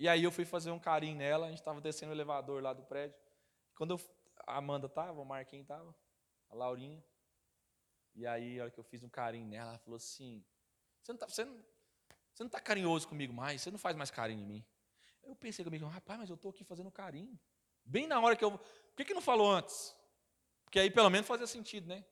[0.01, 2.73] E aí eu fui fazer um carinho nela, a gente estava descendo o elevador lá
[2.73, 3.15] do prédio.
[3.75, 4.01] Quando eu,
[4.47, 5.95] a Amanda estava, o Marquinhos estava,
[6.49, 7.05] a Laurinha.
[8.15, 10.43] E aí, a hora que eu fiz um carinho nela, ela falou assim:
[11.03, 11.63] Você não está você não,
[12.33, 13.61] você não tá carinhoso comigo mais?
[13.61, 14.65] Você não faz mais carinho em mim?
[15.21, 17.39] Eu pensei comigo, rapaz, mas eu estou aqui fazendo carinho.
[17.85, 18.57] Bem na hora que eu.
[18.57, 19.95] Por que, que não falou antes?
[20.65, 22.03] Porque aí pelo menos fazia sentido, né?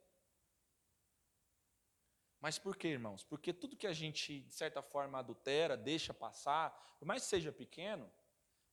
[2.41, 3.23] Mas por quê, irmãos?
[3.23, 7.51] Porque tudo que a gente, de certa forma, adultera, deixa passar, por mais que seja
[7.51, 8.09] pequeno,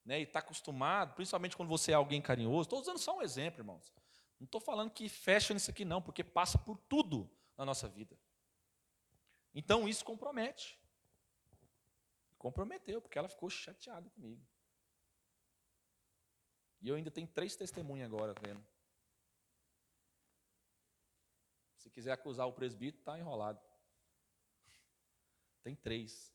[0.04, 3.60] né, e está acostumado, principalmente quando você é alguém carinhoso, estou usando só um exemplo,
[3.60, 3.92] irmãos.
[4.38, 8.16] Não estou falando que fecha nisso aqui, não, porque passa por tudo na nossa vida.
[9.52, 10.78] Então isso compromete.
[12.38, 14.46] Comprometeu, porque ela ficou chateada comigo.
[16.80, 18.64] E eu ainda tenho três testemunhas agora vendo.
[21.86, 23.60] Se quiser acusar o presbítero, está enrolado.
[25.62, 26.34] Tem três.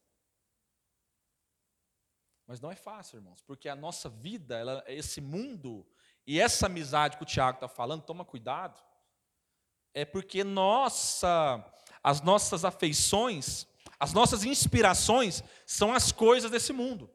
[2.48, 5.86] Mas não é fácil, irmãos, porque a nossa vida, ela, esse mundo
[6.26, 8.82] e essa amizade que o Tiago está falando, toma cuidado,
[9.94, 11.62] é porque nossa,
[12.02, 13.68] as nossas afeições,
[14.00, 17.14] as nossas inspirações são as coisas desse mundo.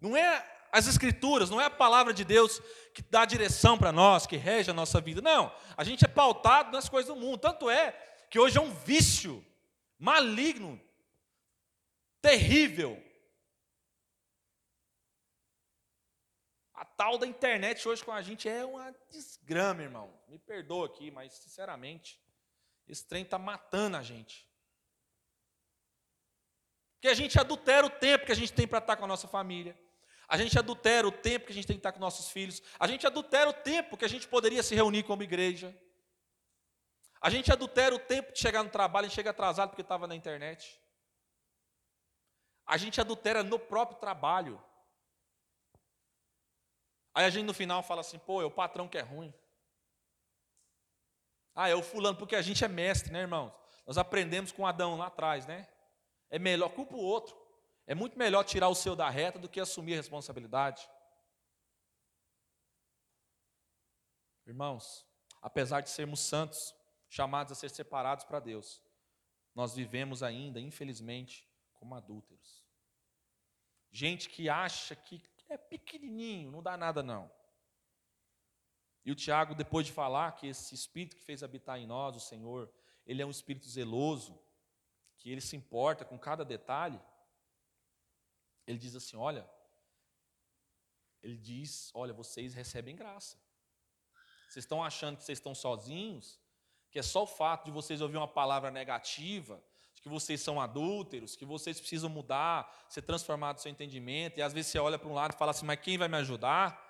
[0.00, 2.60] Não é as Escrituras, não é a palavra de Deus
[2.94, 5.20] que dá direção para nós, que rege a nossa vida.
[5.20, 7.38] Não, a gente é pautado nas coisas do mundo.
[7.38, 7.92] Tanto é
[8.30, 9.44] que hoje é um vício
[9.98, 10.80] maligno,
[12.20, 13.02] terrível.
[16.74, 20.12] A tal da internet hoje com a gente é uma desgrama, irmão.
[20.28, 22.20] Me perdoa aqui, mas sinceramente,
[22.86, 24.48] esse trem está matando a gente.
[26.94, 29.28] Porque a gente adultera o tempo que a gente tem para estar com a nossa
[29.28, 29.78] família.
[30.28, 32.62] A gente adultera o tempo que a gente tem que estar com nossos filhos.
[32.78, 35.74] A gente adultera o tempo que a gente poderia se reunir como igreja.
[37.18, 40.14] A gente adultera o tempo de chegar no trabalho e chega atrasado porque estava na
[40.14, 40.78] internet.
[42.66, 44.62] A gente adultera no próprio trabalho.
[47.14, 49.32] Aí a gente no final fala assim, pô, é o patrão que é ruim.
[51.54, 53.52] Ah, é o fulano, porque a gente é mestre, né, irmãos?
[53.86, 55.66] Nós aprendemos com Adão lá atrás, né?
[56.28, 57.34] É melhor, culpa o outro.
[57.88, 60.86] É muito melhor tirar o seu da reta do que assumir a responsabilidade.
[64.46, 65.06] Irmãos,
[65.40, 66.74] apesar de sermos santos,
[67.08, 68.82] chamados a ser separados para Deus,
[69.54, 72.62] nós vivemos ainda, infelizmente, como adúlteros.
[73.90, 77.32] Gente que acha que é pequenininho, não dá nada não.
[79.02, 82.20] E o Tiago, depois de falar que esse Espírito que fez habitar em nós, o
[82.20, 82.70] Senhor,
[83.06, 84.38] ele é um Espírito zeloso,
[85.16, 87.00] que ele se importa com cada detalhe,
[88.68, 89.48] ele diz assim: olha,
[91.22, 93.38] ele diz: olha, vocês recebem graça.
[94.48, 96.38] Vocês estão achando que vocês estão sozinhos,
[96.90, 99.62] que é só o fato de vocês ouvir uma palavra negativa,
[100.02, 104.52] que vocês são adúlteros, que vocês precisam mudar, ser transformados no seu entendimento, e às
[104.52, 106.86] vezes você olha para um lado e fala assim: mas quem vai me ajudar?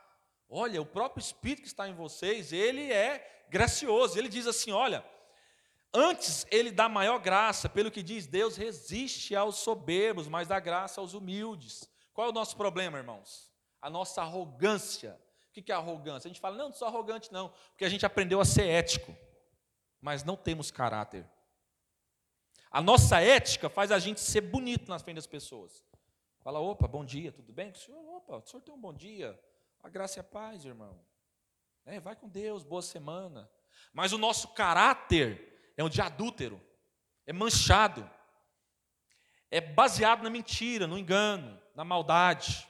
[0.49, 4.19] Olha, o próprio Espírito que está em vocês, ele é gracioso.
[4.19, 5.05] Ele diz assim: olha,
[5.92, 11.01] antes ele dá maior graça, pelo que diz, Deus resiste aos soberbos, mas dá graça
[11.01, 11.88] aos humildes.
[12.12, 13.53] Qual é o nosso problema, irmãos?
[13.81, 15.20] A nossa arrogância.
[15.48, 16.29] O que é arrogância?
[16.29, 19.16] A gente fala, não, não sou arrogante, não, porque a gente aprendeu a ser ético,
[20.01, 21.29] mas não temos caráter.
[22.70, 25.85] A nossa ética faz a gente ser bonito nas frente das pessoas.
[26.40, 27.70] Fala, opa, bom dia, tudo bem?
[27.70, 29.38] O senhor, opa, o senhor tem um bom dia.
[29.83, 31.01] A graça e a paz, irmão.
[31.85, 33.51] É, vai com Deus, boa semana.
[33.92, 35.48] Mas o nosso caráter
[35.79, 36.61] é um de adúltero,
[37.25, 38.09] é manchado,
[39.51, 42.69] é baseado na mentira, no engano, na maldade.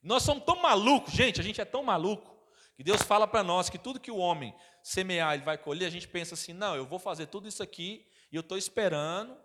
[0.00, 2.36] Nós somos tão malucos, gente, a gente é tão maluco,
[2.76, 5.90] que Deus fala para nós que tudo que o homem semear, ele vai colher, a
[5.90, 9.36] gente pensa assim: não, eu vou fazer tudo isso aqui e eu estou esperando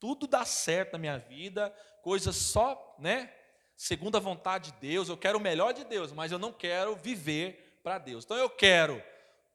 [0.00, 1.70] tudo dar certo na minha vida,
[2.02, 3.32] coisas só, né?
[3.76, 6.96] segundo a vontade de Deus, eu quero o melhor de Deus, mas eu não quero
[6.96, 8.24] viver para Deus.
[8.24, 9.02] Então eu quero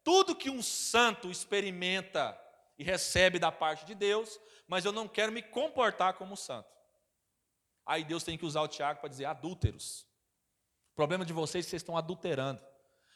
[0.08, 2.40] tudo que um santo experimenta
[2.80, 6.70] e recebe da parte de Deus, mas eu não quero me comportar como santo.
[7.86, 10.08] Aí Deus tem que usar o Tiago para dizer adúlteros.
[10.94, 12.62] O problema de vocês é que vocês estão adulterando.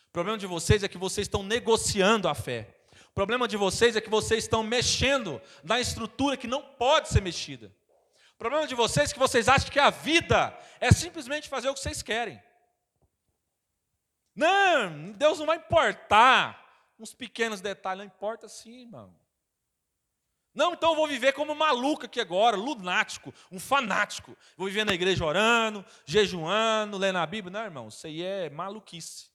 [0.10, 2.78] O problema de vocês é que vocês estão negociando a fé.
[3.10, 7.22] O problema de vocês é que vocês estão mexendo na estrutura que não pode ser
[7.22, 7.74] mexida
[8.42, 11.80] problema de vocês é que vocês acham que a vida é simplesmente fazer o que
[11.80, 12.42] vocês querem.
[14.36, 16.61] Não, Deus não vai importar
[17.02, 19.14] uns pequenos detalhes, não importa sim, irmão.
[20.54, 24.38] Não, então eu vou viver como maluco aqui agora, lunático, um fanático.
[24.58, 27.52] Vou viver na igreja orando, jejuando, lendo a Bíblia.
[27.52, 29.32] Não, irmão, isso aí é maluquice.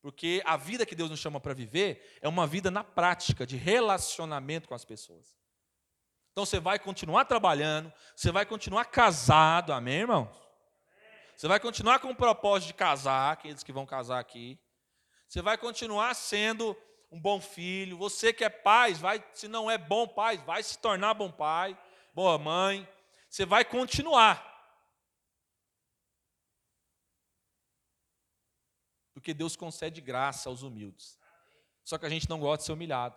[0.00, 3.56] Porque a vida que Deus nos chama para viver é uma vida na prática, de
[3.56, 5.36] relacionamento com as pessoas.
[6.32, 10.32] Então você vai continuar trabalhando, você vai continuar casado, amém, irmão?
[11.36, 14.58] Você vai continuar com o propósito de casar, aqueles que vão casar aqui.
[15.32, 16.76] Você vai continuar sendo
[17.10, 17.96] um bom filho.
[17.96, 21.74] Você que é pai, vai, se não é bom pai, vai se tornar bom pai,
[22.12, 22.86] boa mãe.
[23.30, 24.46] Você vai continuar.
[29.14, 31.18] Porque Deus concede graça aos humildes.
[31.82, 33.16] Só que a gente não gosta de ser humilhado.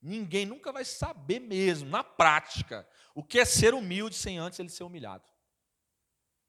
[0.00, 4.70] Ninguém nunca vai saber mesmo, na prática, o que é ser humilde sem antes ele
[4.70, 5.28] ser humilhado.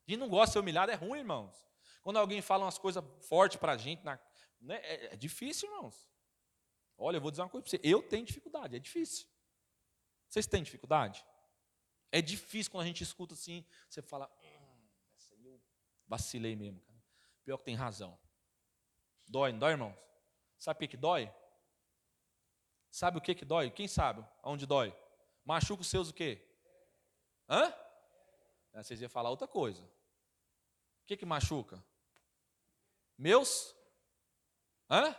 [0.07, 1.72] E não gosta de ser humilhado, é ruim, irmãos.
[2.03, 4.19] Quando alguém fala umas coisas fortes para a gente, na,
[4.59, 6.07] né, é, é, difícil, irmãos.
[6.97, 7.79] Olha, eu vou dizer uma coisa para você.
[7.81, 9.25] Eu tenho dificuldade, é difícil.
[10.27, 11.25] Vocês têm dificuldade?
[12.11, 15.59] É difícil quando a gente escuta assim, você fala, hum, essa aí eu
[16.05, 16.81] vacilei mesmo.
[16.81, 17.03] Cara.
[17.43, 18.19] Pior que tem razão.
[19.25, 19.95] Dói, não dói, irmãos?
[20.59, 21.33] Sabe o que, dói?
[22.91, 23.71] Sabe o que que dói?
[23.71, 24.95] Quem sabe aonde dói?
[25.43, 26.45] Machuca os seus o quê?
[27.49, 27.73] Hã?
[28.73, 29.83] Vocês iam falar outra coisa.
[29.83, 31.83] O que que machuca?
[33.17, 33.75] Meus?
[34.89, 35.11] Hã?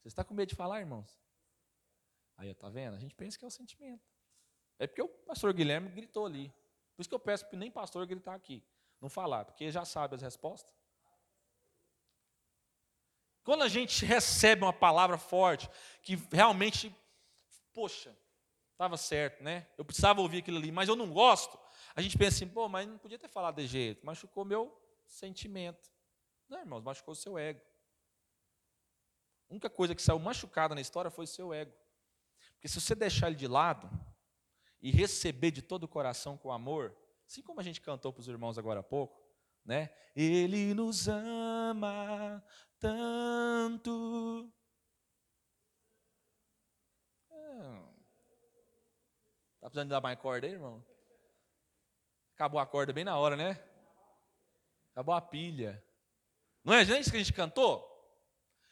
[0.00, 1.18] Você está com medo de falar, irmãos?
[2.36, 2.94] Aí, tá vendo?
[2.94, 4.04] A gente pensa que é o sentimento.
[4.78, 6.52] É porque o pastor Guilherme gritou ali.
[6.94, 8.62] Por isso que eu peço para nem pastor gritar aqui.
[9.00, 10.74] Não falar, porque já sabe as respostas.
[13.44, 15.68] Quando a gente recebe uma palavra forte,
[16.02, 16.94] que realmente,
[17.72, 18.16] poxa,
[18.72, 19.66] estava certo, né?
[19.76, 21.58] Eu precisava ouvir aquilo ali, mas eu não gosto.
[21.94, 24.74] A gente pensa assim, pô, mas não podia ter falado de jeito, machucou meu
[25.06, 25.93] sentimento.
[26.48, 27.60] Não, irmãos, machucou o seu ego.
[29.48, 31.72] A única coisa que saiu machucada na história foi o seu ego.
[32.54, 33.90] Porque se você deixar ele de lado
[34.80, 38.28] e receber de todo o coração com amor, assim como a gente cantou para os
[38.28, 39.22] irmãos agora há pouco,
[39.64, 39.94] né?
[40.14, 42.44] Ele nos ama
[42.78, 44.52] tanto.
[49.60, 50.84] Tá precisando dar mais corda aí, irmão?
[52.34, 53.52] Acabou a corda bem na hora, né?
[54.90, 55.83] Acabou a pilha.
[56.64, 57.90] Não é isso que a gente cantou?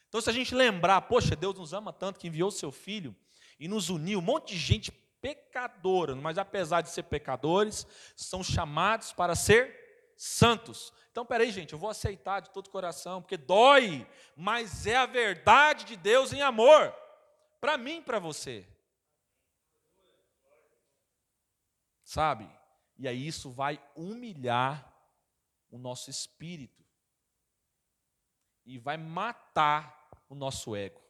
[0.08, 3.14] Então, se a gente lembrar, poxa, Deus nos ama tanto que enviou seu filho
[3.58, 7.86] e nos uniu, um monte de gente pecadora, mas apesar de ser pecadores,
[8.16, 10.92] são chamados para ser santos.
[11.10, 15.06] Então, peraí, gente, eu vou aceitar de todo o coração, porque dói, mas é a
[15.06, 16.94] verdade de Deus em amor,
[17.60, 18.66] para mim e para você.
[22.02, 22.50] Sabe?
[22.98, 24.92] E aí isso vai humilhar
[25.70, 26.81] o nosso espírito
[28.64, 31.00] e vai matar o nosso ego.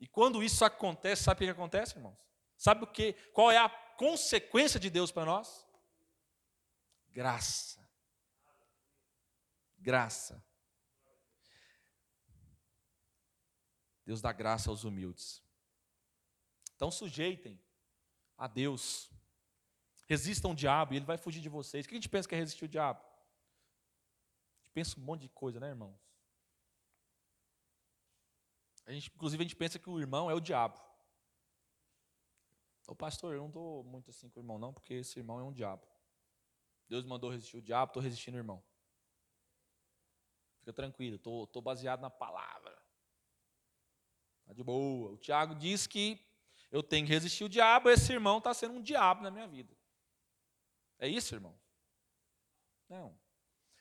[0.00, 2.18] E quando isso acontece, sabe o que acontece, irmãos?
[2.56, 3.12] Sabe o que?
[3.32, 5.66] Qual é a consequência de Deus para nós?
[7.10, 7.88] Graça.
[9.78, 10.44] Graça.
[14.04, 15.42] Deus dá graça aos humildes.
[16.76, 17.58] Então sujeitem
[18.36, 19.10] a Deus.
[20.06, 21.86] Resistam o diabo e ele vai fugir de vocês.
[21.86, 23.00] O que a gente pensa que é resistir o diabo?
[24.74, 25.98] Pensa um monte de coisa, né, irmãos?
[28.84, 30.78] A gente, inclusive, a gente pensa que o irmão é o diabo.
[32.86, 35.44] Ô pastor, eu não estou muito assim com o irmão, não, porque esse irmão é
[35.44, 35.86] um diabo.
[36.86, 38.62] Deus mandou resistir o diabo, estou resistindo o irmão.
[40.58, 42.76] Fica tranquilo, estou baseado na palavra.
[44.40, 45.12] Está de boa.
[45.12, 46.20] O Tiago diz que
[46.70, 49.74] eu tenho que resistir o diabo, esse irmão está sendo um diabo na minha vida.
[50.98, 51.58] É isso, irmão?
[52.88, 53.18] Não.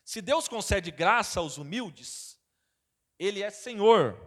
[0.04, 2.40] Se Deus concede graça aos humildes,
[3.18, 4.18] Ele é Senhor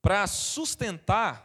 [0.00, 1.44] para sustentar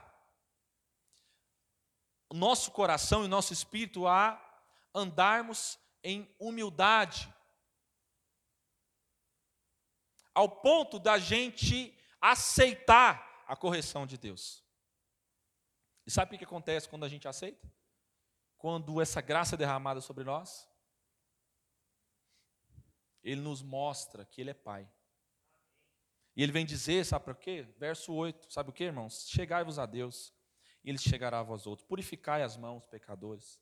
[2.31, 4.39] nosso coração e nosso espírito a
[4.95, 7.33] andarmos em humildade,
[10.33, 14.63] ao ponto da gente aceitar a correção de Deus.
[16.05, 17.69] E sabe o que acontece quando a gente aceita?
[18.61, 20.69] quando essa graça é derramada sobre nós?
[23.23, 24.89] Ele nos mostra que Ele é Pai.
[26.35, 27.67] E Ele vem dizer, sabe para quê?
[27.77, 29.27] Verso 8, sabe o que, irmãos?
[29.29, 30.33] Chegai-vos a Deus,
[30.83, 31.87] e Ele chegará a vós outros.
[31.87, 33.59] Purificai as mãos, pecadores.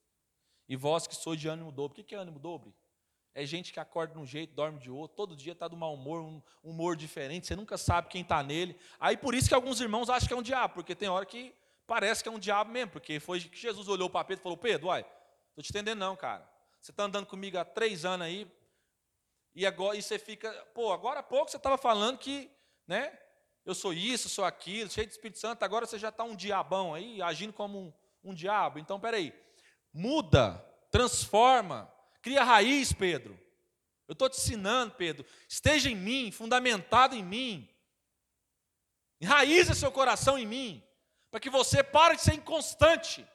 [0.67, 2.01] E vós que sois de ânimo dobre.
[2.01, 2.73] O que é ânimo dobre?
[3.33, 5.93] É gente que acorda de um jeito, dorme de outro, todo dia está do mau
[5.93, 8.77] humor, um humor diferente, você nunca sabe quem está nele.
[8.99, 11.55] Aí por isso que alguns irmãos acham que é um diabo, porque tem hora que
[11.85, 14.57] parece que é um diabo mesmo, porque foi que Jesus olhou para Pedro e falou:
[14.57, 15.05] Pedro, uai,
[15.49, 16.49] estou te entendendo não, cara.
[16.81, 18.51] Você está andando comigo há três anos aí,
[19.59, 22.49] e agora e você fica, pô, agora há pouco você estava falando que,
[22.87, 23.11] né,
[23.65, 26.93] eu sou isso, sou aquilo, cheio de Espírito Santo, agora você já está um diabão
[26.93, 27.93] aí, agindo como um,
[28.23, 28.79] um diabo.
[28.79, 29.33] Então, peraí,
[29.93, 33.37] muda, transforma, cria raiz, Pedro.
[34.07, 37.69] Eu estou te ensinando, Pedro, esteja em mim, fundamentado em mim,
[39.19, 40.83] enraiza seu coração em mim
[41.29, 43.27] para que você pare de ser inconstante.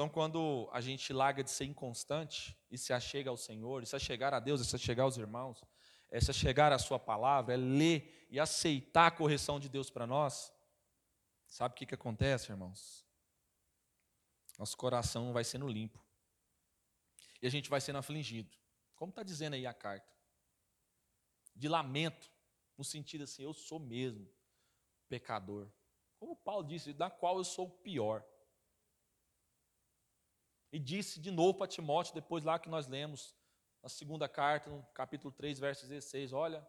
[0.00, 3.94] Então, quando a gente larga de ser inconstante e se achega ao Senhor, e se
[3.94, 5.62] achegar a Deus, e se achegar aos irmãos,
[6.10, 10.06] é se achegar à Sua palavra, é ler e aceitar a correção de Deus para
[10.06, 10.50] nós,
[11.46, 13.04] sabe o que, que acontece, irmãos?
[14.58, 16.02] Nosso coração vai sendo limpo
[17.42, 18.56] e a gente vai sendo afligido.
[18.96, 20.10] Como está dizendo aí a carta?
[21.54, 22.32] De lamento,
[22.74, 24.26] no sentido assim, eu sou mesmo
[25.10, 25.70] pecador.
[26.18, 28.24] Como Paulo disse, da qual eu sou o pior.
[30.72, 33.34] E disse de novo para Timóteo, depois lá que nós lemos,
[33.82, 36.66] na segunda carta, no capítulo 3, verso 16, olha,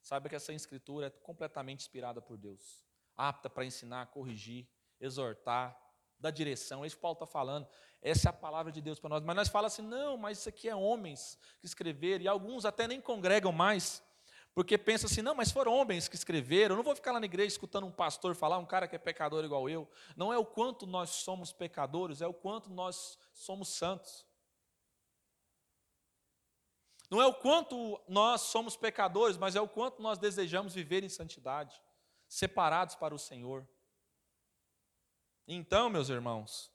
[0.00, 2.84] saiba que essa escritura é completamente inspirada por Deus,
[3.16, 4.66] apta para ensinar, corrigir,
[5.00, 5.78] exortar,
[6.18, 6.82] dar direção.
[6.82, 7.66] É isso que Paulo está falando.
[8.02, 9.22] Essa é a palavra de Deus para nós.
[9.22, 12.86] Mas nós falamos assim, não, mas isso aqui é homens que escreveram, e alguns até
[12.86, 14.02] nem congregam mais,
[14.54, 17.26] porque pensam assim, não, mas foram homens que escreveram, eu não vou ficar lá na
[17.26, 19.88] igreja escutando um pastor falar, um cara que é pecador igual eu.
[20.16, 24.26] Não é o quanto nós somos pecadores, é o quanto nós somos santos.
[27.08, 31.08] Não é o quanto nós somos pecadores, mas é o quanto nós desejamos viver em
[31.08, 31.80] santidade,
[32.28, 33.68] separados para o Senhor.
[35.46, 36.72] Então, meus irmãos,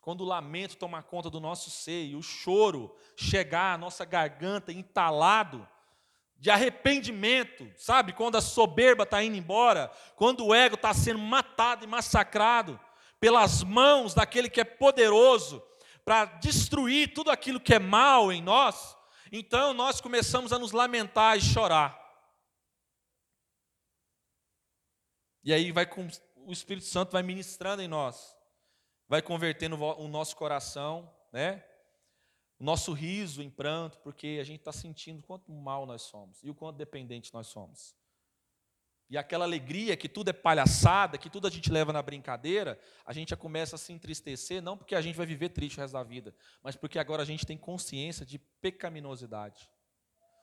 [0.00, 5.66] quando o lamento tomar conta do nosso seio, o choro chegar à nossa garganta entalado
[6.42, 8.12] de arrependimento, sabe?
[8.12, 12.80] Quando a soberba está indo embora, quando o ego está sendo matado e massacrado
[13.20, 15.62] pelas mãos daquele que é poderoso
[16.04, 18.96] para destruir tudo aquilo que é mal em nós,
[19.30, 21.96] então nós começamos a nos lamentar e chorar.
[25.44, 28.36] E aí vai com, o Espírito Santo vai ministrando em nós
[29.12, 31.62] vai convertendo o nosso coração, né?
[32.62, 36.48] O nosso riso em pranto, porque a gente está sentindo quanto mal nós somos e
[36.48, 37.96] o quanto dependente nós somos.
[39.10, 43.12] e aquela alegria que tudo é palhaçada, que tudo a gente leva na brincadeira, a
[43.12, 45.94] gente já começa a se entristecer, não porque a gente vai viver triste o resto
[45.94, 46.32] da vida,
[46.62, 49.68] mas porque agora a gente tem consciência de pecaminosidade,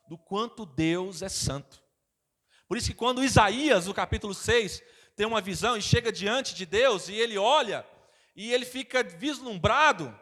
[0.09, 1.82] do quanto Deus é santo.
[2.67, 4.84] Por isso que quando Isaías, no capítulo 6,
[5.15, 7.88] tem uma visão e chega diante de Deus e ele olha
[8.36, 10.13] e ele fica vislumbrado,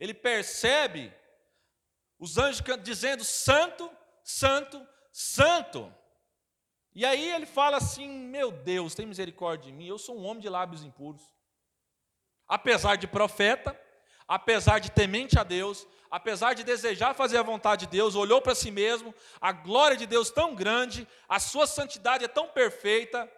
[0.00, 1.12] ele percebe
[2.18, 3.90] os anjos dizendo: Santo,
[4.24, 5.94] Santo, Santo.
[6.94, 10.40] E aí ele fala assim: Meu Deus, tem misericórdia de mim, eu sou um homem
[10.40, 11.22] de lábios impuros.
[12.48, 13.78] Apesar de profeta,
[14.26, 18.54] apesar de temente a Deus, apesar de desejar fazer a vontade de Deus, olhou para
[18.54, 23.30] si mesmo, a glória de Deus tão grande, a sua santidade é tão perfeita,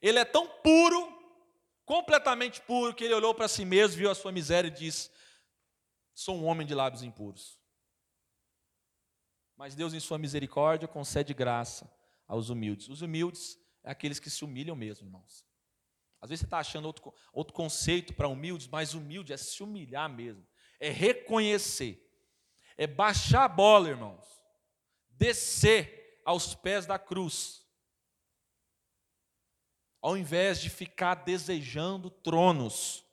[0.00, 1.12] ele é tão puro,
[1.84, 5.10] completamente puro, que ele olhou para si mesmo, viu a sua miséria e disse:
[6.14, 7.58] Sou um homem de lábios impuros.
[9.56, 11.92] Mas Deus, em Sua misericórdia, concede graça
[12.26, 12.88] aos humildes.
[12.88, 15.44] Os humildes é aqueles que se humilham mesmo, irmãos.
[16.20, 20.08] Às vezes você está achando outro, outro conceito para humildes, mas humilde é se humilhar
[20.08, 20.46] mesmo,
[20.80, 22.02] é reconhecer,
[22.78, 24.26] é baixar a bola, irmãos,
[25.10, 27.62] descer aos pés da cruz,
[30.00, 33.04] ao invés de ficar desejando tronos,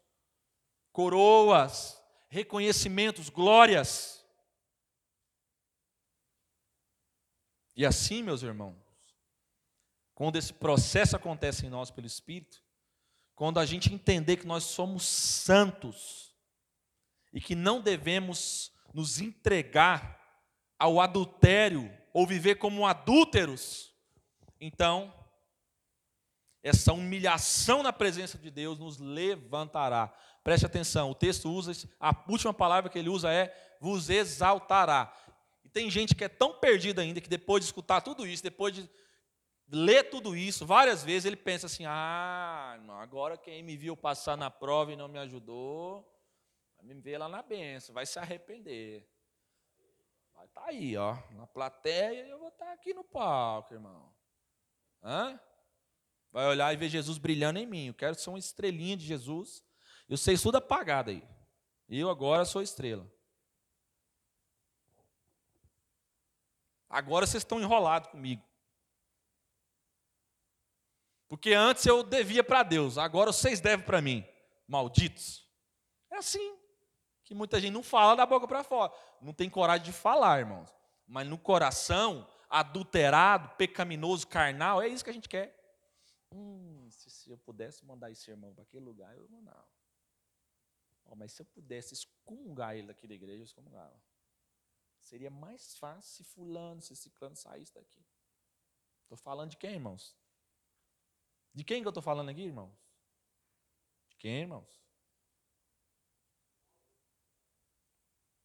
[0.94, 2.01] coroas,
[2.32, 4.26] reconhecimentos, glórias.
[7.76, 8.78] E assim, meus irmãos,
[10.16, 12.64] quando esse processo acontece em nós pelo Espírito,
[13.36, 16.34] quando a gente entender que nós somos santos
[17.34, 20.18] e que não devemos nos entregar
[20.80, 23.94] ao adultério ou viver como adúlteros,
[24.58, 25.14] então
[26.64, 30.16] essa humilhação na presença de Deus nos levantará.
[30.44, 35.14] Preste atenção, o texto usa, a última palavra que ele usa é vos exaltará.
[35.64, 38.74] E tem gente que é tão perdida ainda que depois de escutar tudo isso, depois
[38.74, 38.90] de
[39.72, 44.50] lê tudo isso várias vezes, ele pensa assim: ah, agora quem me viu passar na
[44.50, 46.08] prova e não me ajudou,
[46.78, 49.08] vai me ver lá na benção, vai se arrepender.
[50.34, 53.76] Vai estar tá aí, ó, na plateia e eu vou estar tá aqui no palco,
[53.76, 54.12] irmão.
[55.04, 55.40] Hã?
[56.32, 57.88] Vai olhar e ver Jesus brilhando em mim.
[57.88, 59.64] Eu quero ser uma estrelinha de Jesus.
[60.12, 61.24] Eu sei tudo apagado aí.
[61.88, 63.10] Eu agora sou estrela.
[66.90, 68.44] Agora vocês estão enrolados comigo.
[71.30, 74.28] Porque antes eu devia para Deus, agora vocês devem para mim.
[74.68, 75.48] Malditos.
[76.10, 76.58] É assim
[77.24, 78.92] que muita gente não fala da boca para fora.
[79.22, 80.76] Não tem coragem de falar, irmãos.
[81.08, 85.58] Mas no coração, adulterado, pecaminoso, carnal, é isso que a gente quer.
[86.34, 89.72] Hum, se eu pudesse mandar esse irmão para aquele lugar, eu mandava.
[91.12, 94.02] Oh, mas se eu pudesse excomungar ele daqui da igreja, eu excomungava.
[95.02, 98.02] Seria mais fácil se fulano, se ciclano saísse daqui.
[99.04, 100.16] Estou falando de quem, irmãos?
[101.54, 102.74] De quem que eu estou falando aqui, irmãos?
[104.08, 104.82] De quem, irmãos?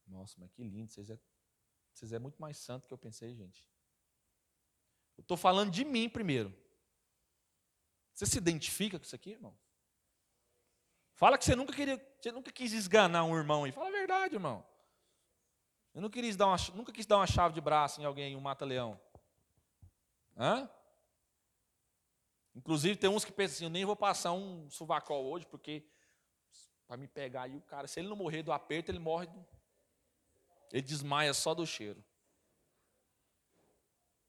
[0.05, 1.17] Nossa, mas que lindo, vocês é,
[1.93, 3.65] vocês é muito mais santo que eu pensei, gente.
[5.15, 6.53] Eu estou falando de mim primeiro.
[8.13, 9.57] Você se identifica com isso aqui, irmão?
[11.17, 13.71] Fala que você nunca queria, você nunca quis esganar um irmão aí.
[13.71, 14.63] Fala a verdade, irmão.
[15.91, 18.39] Eu não quis dar uma, nunca quis dar uma chave de braço em alguém, um
[18.39, 19.01] mata-leão.
[20.37, 20.69] Hã?
[22.55, 25.83] Inclusive, tem uns que pensam assim: eu nem vou passar um suvacol hoje, porque
[26.87, 29.43] para me pegar aí o cara, se ele não morrer do aperto, ele morre do.
[30.71, 32.05] Ele desmaia só do cheiro.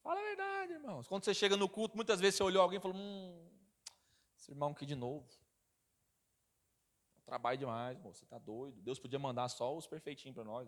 [0.02, 1.06] Fala a verdade, irmãos.
[1.06, 3.46] Quando você chega no culto, muitas vezes você olhou alguém e falou: hum,
[4.38, 5.28] esse irmão aqui de novo.
[7.28, 8.80] Trabalho demais, moço, você está doido.
[8.80, 10.66] Deus podia mandar só os perfeitinhos para nós.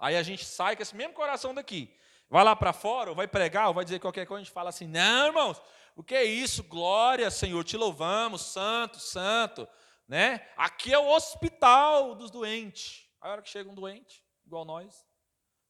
[0.00, 1.96] Aí a gente sai com esse mesmo coração daqui.
[2.28, 4.70] Vai lá para fora, ou vai pregar, ou vai dizer qualquer coisa, a gente fala
[4.70, 5.62] assim: não, irmãos,
[5.94, 6.64] o que é isso?
[6.64, 9.68] Glória, Senhor, te louvamos, santo, santo.
[10.08, 10.44] Né?
[10.56, 13.08] Aqui é o hospital dos doentes.
[13.20, 15.06] A hora que chega um doente, igual nós.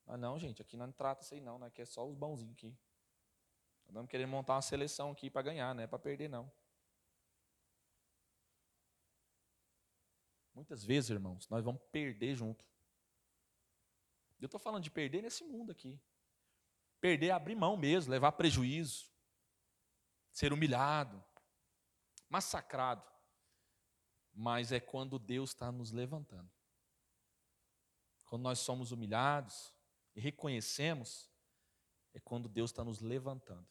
[0.07, 1.67] Ah, não, gente, aqui não trata isso aí, não, né?
[1.67, 2.75] aqui é só os bonzinhos aqui.
[3.85, 6.51] Nós vamos querer montar uma seleção aqui para ganhar, não é para perder, não.
[10.57, 12.65] Muitas vezes, irmãos, nós vamos perder junto.
[14.41, 16.01] Eu estou falando de perder nesse mundo aqui.
[17.01, 19.15] Perder, abrir mão mesmo, levar prejuízo
[20.37, 21.25] ser humilhado,
[22.29, 23.03] massacrado.
[24.35, 26.51] Mas é quando Deus está nos levantando.
[28.27, 29.73] Quando nós somos humilhados
[30.15, 31.31] e reconhecemos,
[32.13, 33.67] é quando Deus está nos levantando.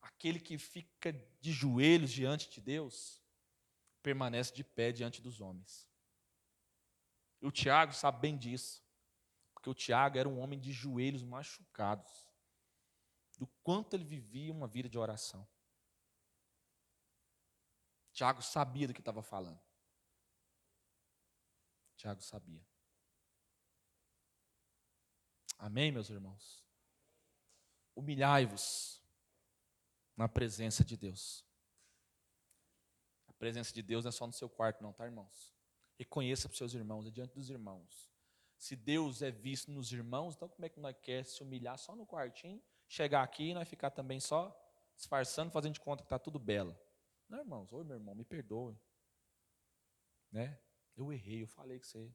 [0.00, 3.22] Aquele que fica de joelhos diante de Deus,
[4.06, 5.90] permanece de pé diante dos homens.
[7.42, 8.80] E o Tiago sabe bem disso,
[9.52, 12.24] porque o Tiago era um homem de joelhos machucados.
[13.38, 15.46] do quanto ele vivia uma vida de oração.
[18.12, 19.60] Tiago sabia do que estava falando.
[21.96, 22.66] Tiago sabia.
[25.58, 26.64] Amém, meus irmãos?
[27.94, 29.02] Humilhai-vos
[30.16, 31.45] na presença de Deus.
[33.38, 35.54] Presença de Deus não é só no seu quarto, não, tá, irmãos?
[35.98, 38.10] Reconheça para os seus irmãos, é diante dos irmãos.
[38.58, 41.94] Se Deus é visto nos irmãos, então como é que nós quer se humilhar só
[41.94, 44.54] no quartinho, chegar aqui e nós ficar também só
[44.96, 46.76] disfarçando, fazendo de conta que está tudo belo?
[47.28, 48.78] Não, irmãos, oi meu irmão, me perdoe.
[50.30, 50.58] Né?
[50.96, 51.98] Eu errei, eu falei que você.
[51.98, 52.14] Eu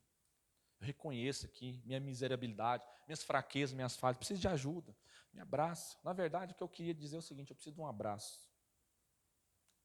[0.79, 4.17] reconheço aqui minha miserabilidade, minhas fraquezas, minhas falhas.
[4.17, 4.95] Preciso de ajuda.
[5.31, 5.97] Me abraça.
[6.03, 8.49] Na verdade, o que eu queria dizer é o seguinte: eu preciso de um abraço.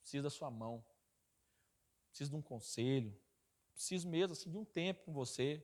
[0.01, 0.85] Preciso da sua mão.
[2.17, 3.15] Preciso de um conselho.
[3.75, 5.63] Preciso mesmo assim, de um tempo com você.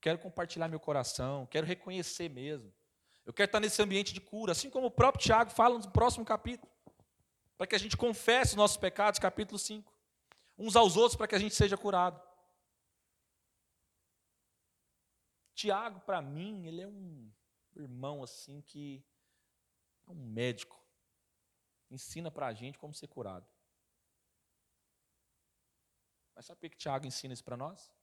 [0.00, 1.44] Quero compartilhar meu coração.
[1.46, 2.72] Quero reconhecer mesmo.
[3.26, 6.24] Eu quero estar nesse ambiente de cura, assim como o próprio Tiago fala no próximo
[6.24, 6.70] capítulo.
[7.58, 9.92] Para que a gente confesse os nossos pecados, capítulo 5.
[10.56, 12.22] Uns aos outros, para que a gente seja curado.
[15.52, 17.28] Tiago, para mim, ele é um
[17.74, 19.04] irmão assim que
[20.06, 20.80] é um médico.
[21.90, 23.51] Ensina para a gente como ser curado.
[26.42, 27.94] Mas sabe por que Tiago ensina isso para nós?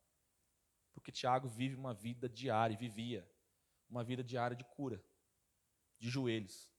[0.93, 3.29] Porque Tiago vive uma vida diária, vivia
[3.89, 5.03] uma vida diária de cura,
[5.97, 6.71] de joelhos.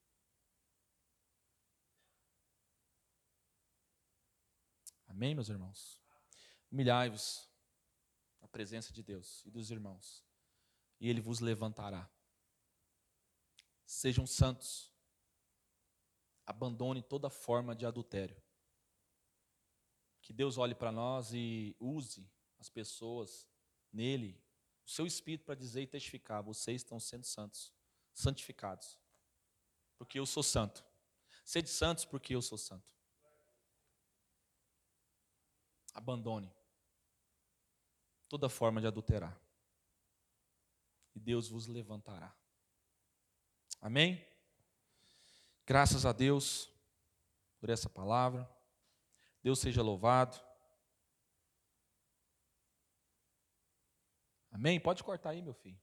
[5.07, 6.01] Amém, meus irmãos?
[6.73, 7.47] Humilhai-vos
[8.41, 10.25] na presença de Deus e dos irmãos
[10.99, 12.11] e ele vos levantará.
[13.85, 14.91] Sejam santos.
[16.47, 18.43] Abandone toda forma de adultério.
[20.31, 22.25] Que Deus olhe para nós e use
[22.61, 23.49] as pessoas
[23.93, 24.41] nele,
[24.87, 27.75] o seu espírito para dizer e testificar: vocês estão sendo santos,
[28.15, 28.97] santificados,
[29.99, 30.85] porque eu sou santo.
[31.45, 32.95] Sede santos porque eu sou santo.
[35.95, 36.55] Abandone
[38.29, 39.37] toda forma de adulterar
[41.13, 42.33] e Deus vos levantará.
[43.81, 44.25] Amém?
[45.67, 46.71] Graças a Deus
[47.59, 48.49] por essa palavra.
[49.43, 50.39] Deus seja louvado.
[54.51, 54.79] Amém?
[54.81, 55.81] Pode cortar aí, meu filho.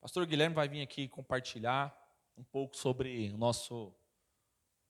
[0.00, 1.96] Pastor Guilherme vai vir aqui compartilhar
[2.36, 3.94] um pouco sobre o nosso